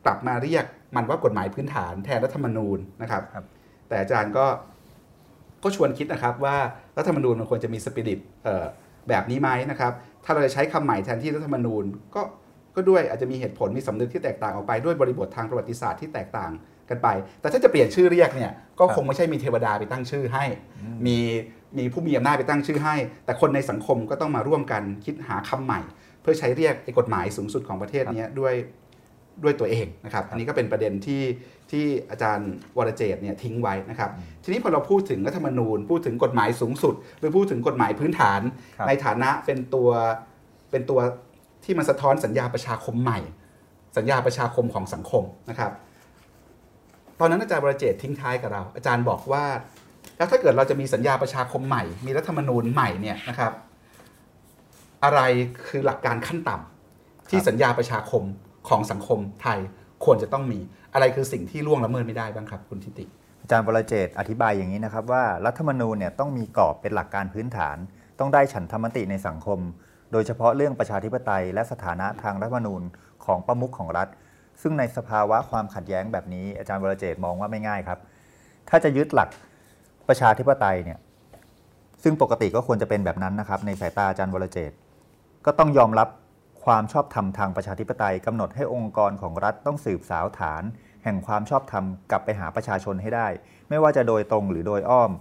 [0.06, 0.66] กลับมาเรียก
[0.96, 3.46] มันว่ากฎหมายพื้นฐานแทนรัฐธรรมนูญนะครับครับ
[3.88, 4.46] แต่อาจารย์ก็
[5.64, 6.56] ก็ชวนคิดนะครับว่า
[6.98, 8.66] รัฐธรรมนูญมันควรจะมีสปิริตเอ่อ
[9.10, 9.92] แบบนี้ไหมนะครับ
[10.26, 11.84] ถ้าเราจะใช้คำใหม่แทนที่รัฐธรรมนูญ
[12.16, 12.22] ก็
[12.76, 16.52] ก็ด้วยอาจจะมีเหตุผลมีสำนึกที่แตกต่างออกไปด้วยบริบททางประวัติศาสตร์ที่แตกต่าง
[16.90, 17.08] กันไป
[17.42, 20.46] แต่ถ้าจะเปลี่ยนชื่อเรียกเนี่ยก็ครับคงไม่ใช่มีเทวดาไปตั้งชื่อให้
[21.08, 21.18] มี
[21.80, 22.96] มีผู้มีอำนาจไปตั้งชื่อให้
[23.26, 25.82] แต่คนในสังคมก็ต้องมาร่วมกันคิดหาคำใหม่
[26.22, 28.56] เพื่อใช้เรียกไอ้กฎหมายสูงสุดของประเทศเนี้ยด้วย
[29.44, 31.24] ด้วยตัวเองนะครับ อันนี้ก็เป็นประเด็นที่
[31.72, 34.10] ที่อาจารย์วรเจตน์เนี่ยทิ้งไว้นะครับ
[34.44, 38.42] ทีนี้พอเราพูดถึงรัฐธรรมนูญ พูดถึงกฎหมายสูงสุด หรือพูดถึงกฎหมายพื้นฐาน
[38.78, 39.90] ครับในฐานะเป็นตัว
[40.72, 41.00] เป็นตัว
[41.64, 43.20] ที่มันสะท้อนสัญญาประชาคมใหม่
[43.98, 45.72] สัญญาประชาคมของสังคมนะครับ
[47.20, 49.46] ตอนนั้นอาจารย์วรเจตน์ทิ้งท้ายกับเรา อาจารย์บอกว่า
[50.18, 53.54] แล้วถ้าเกิดเราจะมีสัญญาประชาคมใหม่ มีรัฐธรรมนูญใหม่เนี่ยนะครับ
[55.04, 55.20] อะไร
[55.68, 58.24] คือหลักการขั้นต่ำที่สัญญาประชาคม
[58.70, 59.60] ของสังคมไทย
[60.06, 60.60] ควรจะต้องมี
[60.94, 63.06] อะไรคือสิ่งที่ล่วงละเมิดไม่ได้บ้างครับ คุณทิติ
[63.42, 67.78] อาจารย์วรเจตน์อธิบายอย่างนี้นะครับว่ารัฐธรรมนูญเนี่ยต้องมีกรอบเป็นหลักการพื้นฐาน
[68.20, 69.60] ต้องได้ฉันทามติในสังคม
[70.12, 72.82] โดยเฉพาะเรื่องประชาธิปไตย และสถานะทางรัฐธรรมนูญ
[73.26, 74.08] ของประมุขของรัฐ
[74.62, 78.00] ซึ่งในสภาวะความขัดแย้งแบบนี้อาจารย์วรเจตน์มองว่าไม่ง่ายครับ
[78.70, 79.30] ถ้าจะยึดหลัก
[80.08, 81.00] ประชาธิปไตยเนี่ย
[82.04, 84.72] ซึ่งปกติก็ควรจะเป็นแบบนั้นนะครับ ในสายตาอาจารย์วรเจต
[85.46, 86.10] ก็ต้องยอมรับ
[86.66, 90.64] ความชอบธรรมทางประชาธิปไตยกำหนดให้องค์กรของรัฐต้องสืบสาวฐาน
[91.04, 93.28] แห่งความชอบธรรมกลับไปหาประชาชนให้ได้
[93.70, 95.12] ไม่ว่าจะโดยตรงหรือโดยอ้อม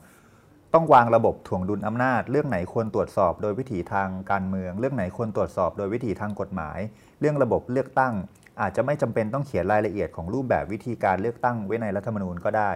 [0.74, 6.78] ต้องวางระบบถ่วงดุลอำนาจ เรื่องไหนควรตรวจสอบโดยวิถีทางการเมือง เรื่องไหนควรตรวจสอบโดยวิถีทางกฎหมาย
[7.20, 8.14] เรื่องระบบเลือกตั้ง
[8.60, 12.72] อาจจะไม่จำเป็นต้องเขียนรายละเอียดของรูปแบบวิธีการเลือกตั้งไว้ในรัฐธรรมนูญก็ได้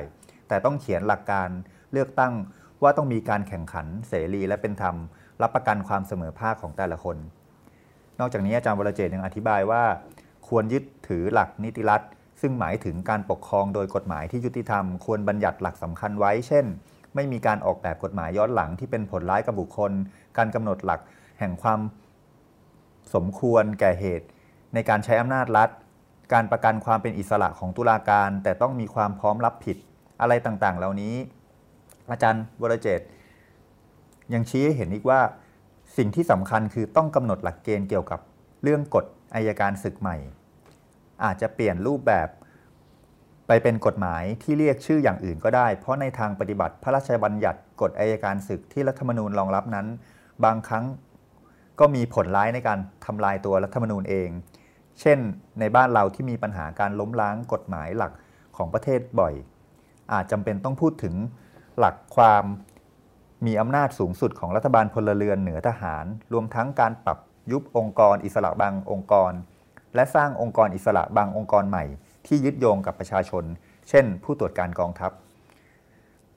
[0.49, 1.49] แต่ต้องเขียนหลักการ
[1.93, 2.33] เลือกตั้ง
[2.83, 4.97] ว่าต้องมีการแข่งขันเสรีและเป็นธรรม
[5.43, 7.17] รับประกันความเสมอภาคของแต่ละคน
[8.21, 9.83] นอกจากนี้อาจารย์วรเจตยังอธิบายว่า
[10.49, 12.03] ควรยึดถือหลักนิติรัฐ
[12.41, 16.65] ซึ่งหมายถึงการปกครองโดยกฎหมายที่ยุติธรรม ควรบัญญัติหลักสำคัญไว้ เช่น
[17.15, 19.93] ไม่มีการออกแบบกฎหมายย้อนหลังที่เป็นผลร้ายกับบุคคล
[20.37, 21.01] การกำหนดหลัก
[21.39, 21.81] แห่งความ
[23.15, 24.27] สมควรแก่เหตุ
[24.75, 25.71] ในการใช้อำนาจรัฐ
[26.33, 29.77] การประกันความเป็นอิสระของตุลาการ แต่ต้องมีความพร้อมรับผิด
[30.21, 31.15] อะไรต่างๆ เหล่านี้
[32.11, 33.01] อาจารย์วรเจต
[34.35, 35.21] ยังชี้ให้เห็นอีกว่า
[35.97, 38.21] สิ่งที่สำคัญคือต้องกำหนดหลักเกณฑ์เกี่ยวกับ
[38.63, 39.05] เรื่องกฎ
[39.35, 40.17] อายการศึกใหม่
[41.25, 42.29] อาจจะเปลี่ยนรูปแบบ
[43.47, 49.87] ไปเป็นกฎหมายที่เรียกชื่ออย่างอื่นก็ได้ เพราะในทางปฏิบัติพระราชบัญญัติกฎอายการศึกที่รัฐธรรมนูญรองรับนั้น
[50.45, 50.85] บางครั้ง
[51.81, 54.29] ก็มีผลร้ายในการทำลายตัวรัฐธรรมนูญเอง
[55.01, 55.19] เช่น
[55.61, 58.13] ในบ้านเราที่มีปัญหาการล้มล้างกฎหมายหลัก
[58.57, 59.35] ของประเทศบ่อย
[60.13, 61.15] อาจจำเป็นต้องพูดถึง
[61.79, 62.45] หลักความ
[63.47, 67.19] มีอำนาจสูงสุดของรัฐบาลพลเรือนเหนือทหาร รวมทั้งการปรับ
[67.53, 69.33] ยุบองค์กรอิสระบางองค์กร
[69.95, 71.85] และสร้างองค์กรอิสระบางองค์กรใหม่
[72.27, 73.45] ที่ยึดโยงกับประชาชน
[73.89, 75.13] เช่น ผู้ตรวจการกองทัพ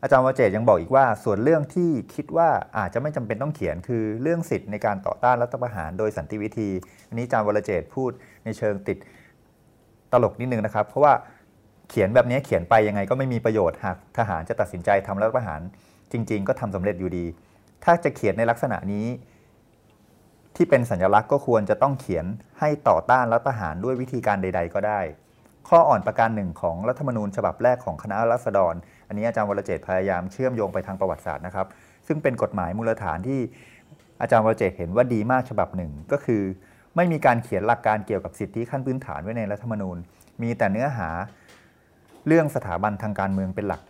[0.01, 6.69] อาจารย์วเจตยังบอกอีกว่า ส่วนเรื่องที่คิดว่าอาจจะไม่จำเป็นต้องเขียนคือเรื่องสิทธิ์ในการต่อต้านรัฐประหารโดยสันติวิธี
[7.09, 8.11] อันนี้อาจารย์วรเจตพูด
[8.45, 8.97] ในเชิงติด
[10.11, 11.13] ตลกนิดนึงนะครับ เพราะว่า
[11.91, 15.61] เขียนแบบนี้เขียนไปยังไงก็ไม่มีประโยชน์หากทหารจะตัดสินใจทำรัฐประหาร
[16.11, 17.25] จริง ๆ ก็ทำสำเร็จอยู่ดี
[17.83, 19.07] ถ้าจะเขียนในลักษณะนี้
[20.55, 22.25] ที่เป็นสัญลักษณ์ก็ควรจะต้องเขียน
[22.59, 24.99] ให้ต่อต้านรัฐประหารด้วยวิธีการใด ๆ ก็ได้
[25.69, 28.73] ข้ออ่อนประการหนึ่งของรัฐธรรมนูญฉบับแรกของคณะรัษฎร
[29.07, 31.67] อันนี้อาจารย์วรเจตพยายามเชื่อมโยงไปทางประวัติศาสตร์นะครับ
[32.07, 33.39] ซึ่งเป็นกฎหมายมูลฐานที่
[34.21, 36.41] อาจารย์วรเจตเห็นว่าดีมากฉบับหนึ่ง ก็คือ
[36.95, 39.97] ไม่มีการเขียนหลักการเกี่ยวกับสิทธิขั้นพื้นฐานไว้ในรัฐธรรมนูญ
[40.41, 41.09] มีแต่เนื้อหา
[42.27, 43.81] เรื่องสถาบันทางการเมืองเป็นหลัก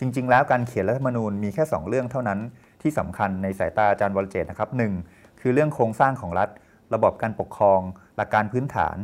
[0.00, 2.40] จริง ๆ แล้วการเขียนรัฐธรรมนูญมีแค่ 2 เรื่องเท่านั้น
[2.82, 4.92] ที่สำคัญในสายตาอาจารย์วรเจตนะครับหนึ่ง
[5.40, 6.48] คือเรื่องโครงสร้างของรัฐ
[6.94, 7.80] ระบบการปกครอง
[8.16, 8.96] หลักการพื้นฐาน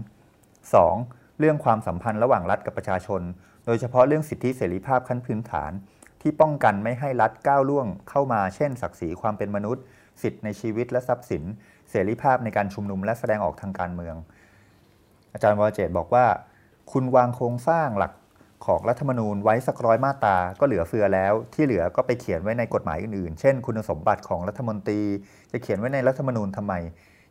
[0.66, 1.38] 2.
[1.38, 3.22] เรื่องความสัมพันธ์ระหว่างรัฐกับประชาชน
[3.66, 5.70] โดยเฉพาะเรื่องสิทธิเสรีภาพขั้นพื้นฐาน
[6.22, 9.82] ที่ป้องกันไม่ให้รัฐก้าวล่วงเข้ามา เช่น ศักดิ์ศรีความเป็นมนุษย์
[10.22, 11.44] สิทธิในชีวิตและทรัพย์สิน
[11.90, 14.14] เสรีภาพในการชุมนุมและแสดงออกทางการเมือง
[15.32, 16.26] อาจารย์วรเจตบอกว่า
[16.92, 18.12] คุณวางโครงสร้างหลัก
[18.66, 25.00] ของรัฐธรรมนูญไว้สักร้อยมาตราก็เหลือเฟือแล้ว ที่เหลือก็ไปเขียนไว้ในกฎหมายอื่นๆ เช่น คุณสมบัติของรัฐมนตรี
[25.52, 26.74] จะเขียนไว้ในรัฐธรรมนูญทำไม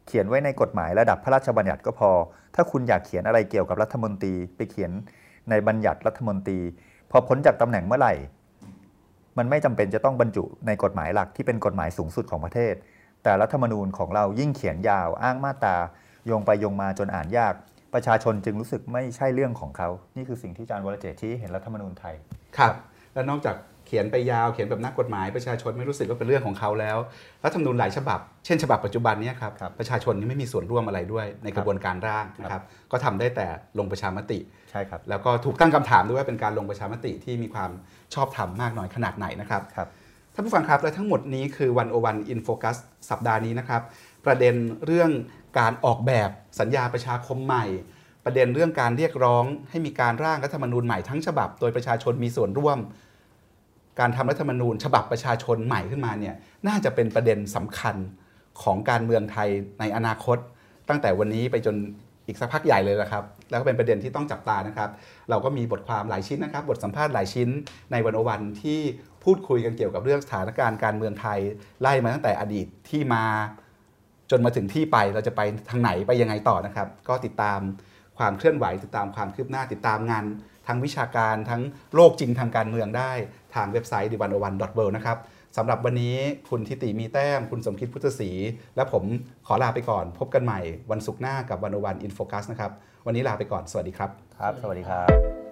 [0.07, 2.11] เขียนไว้ในกฎหมายระดับพระราชบัญญัติก็พอ
[2.55, 4.91] ถ้าคุณอยากเขียนอะไรเกี่ยวกับรัฐมนตรี ไปเขียน
[5.49, 6.59] ในบัญญัติรัฐมนตรี
[7.11, 8.13] พอพ้นจากตำแหน่งเมื่อไหร่
[9.37, 12.73] มันไม่จำเป็นจะต้องบรรจุในกฎหมายหลักที่เป็นกฎหมายสูงสุดของประเทศ
[13.23, 15.75] แต่รัฐธรรมนูญของเรายิ่งเขียนยาวอ้างมาตรา
[16.25, 17.53] โยงไปโยงมาจนอ่านยาก
[17.93, 22.15] ประชาชนจึงรู้สึกไม่ใช่เรื่องของเขา นี่คือสิ่งที่อาจารย์วรเจตน์ชี้ให้เห็นรัฐธรรมนูญไทย
[22.57, 22.73] ครับ
[23.13, 23.55] แล้วนอกจาก
[23.87, 26.97] เขียนไปยาวเขียนแบบนักกฎหมายประชาชนไม่รู้สึกว่าเป็นเรื่องของเขาแล้ว
[27.45, 32.61] รัฐธรรมนูญหลายฉบับ เช่นฉบับปัจจุบันเนี้ครับครับประชาชนนี่ไม่มีส่วนร่วมอะไรด้วยในกระบวนการร่างนะครับ
[32.91, 33.47] ก็ทำได้แต่
[33.79, 34.39] ลงประชามติ
[34.71, 37.71] ใช่ครับแล้วก็ถูกตั้งคำถามด้วยว่าเป็นการลงประชามติที่มีความ
[38.13, 39.87] ชอบธรรมมากน้อยขนาดไหนนะครับครับ
[40.33, 42.75] ท่านผู้ฟังครับและทั้งหมดนี้คือวันโอวันอินโฟกัส
[43.09, 43.81] สัปดาห์นี้นะครับ
[44.25, 45.11] ประเด็นเรื่อง
[45.59, 46.29] การออกแบบ
[46.59, 47.65] สัญญาประชาคมใหม่
[48.25, 52.79] ประเด็นเรื่องการเรียกร้อง ให้มีการร่างรัฐธรรมนูญใหม่ทั้งฉบับ โดยประชาชนมีส่วนร่วม
[53.99, 56.35] การทำรัฐธรรมนูญ ฉบับประชาชนใหม่ขึ้นมาเนี่ย
[56.67, 57.95] น่าจะเป็นประเด็นสำคัญ
[58.61, 59.49] ของการเมืองไทย
[59.79, 60.37] ในอนาคต
[60.89, 61.75] ตั้งแต่วันนี้ไปจน
[62.27, 64.89] อีกสักพักใหญ่เลยละครับ แล้วก็เป็นประเด็นที่ต้องจับตานะครับ
[65.29, 67.49] เราก็มีบทความหลายชิ้นนะครับ บทสัมภาษณ์หลายชิ้น
[67.91, 68.79] ในวันโอวันที่
[69.23, 71.39] พูดคุยกันเกี่ยวกับเรื่องสถานการณ์การเมืองไทย
[71.81, 73.23] ไล่มาตั้งแต่อดีตที่มา
[74.31, 77.59] จนมาถึงที่ไปเราจะไปทางไหนไปยังไงต่อนะครับ ก็ติดตาม
[78.17, 80.25] ความเคลื่อนไหว ติดตามความคืบหน้าติดตามงาน
[80.67, 81.61] ทั้งวิชาการทั้ง
[81.95, 83.11] โลกจริงทางการเมืองได้
[83.55, 84.33] ทางเว็บไซต์ d 1 0 1
[84.77, 85.17] w o r l d นะครับ
[85.57, 86.15] สำหรับวันนี้
[86.49, 88.29] คุณทิติมีแต้ม คุณสมคิดพุทธศรี
[88.75, 89.03] และผม
[89.47, 90.59] ขอลาไปก่อน พบกันใหม่
[90.91, 92.71] วันศุกร์หน้ากับวันโอวันอินโฟกัสนะครับ
[93.05, 94.09] วันนี้ลาไปก่อน สวัสดีครับ
[94.39, 95.50] ครับ สวัสดีครับ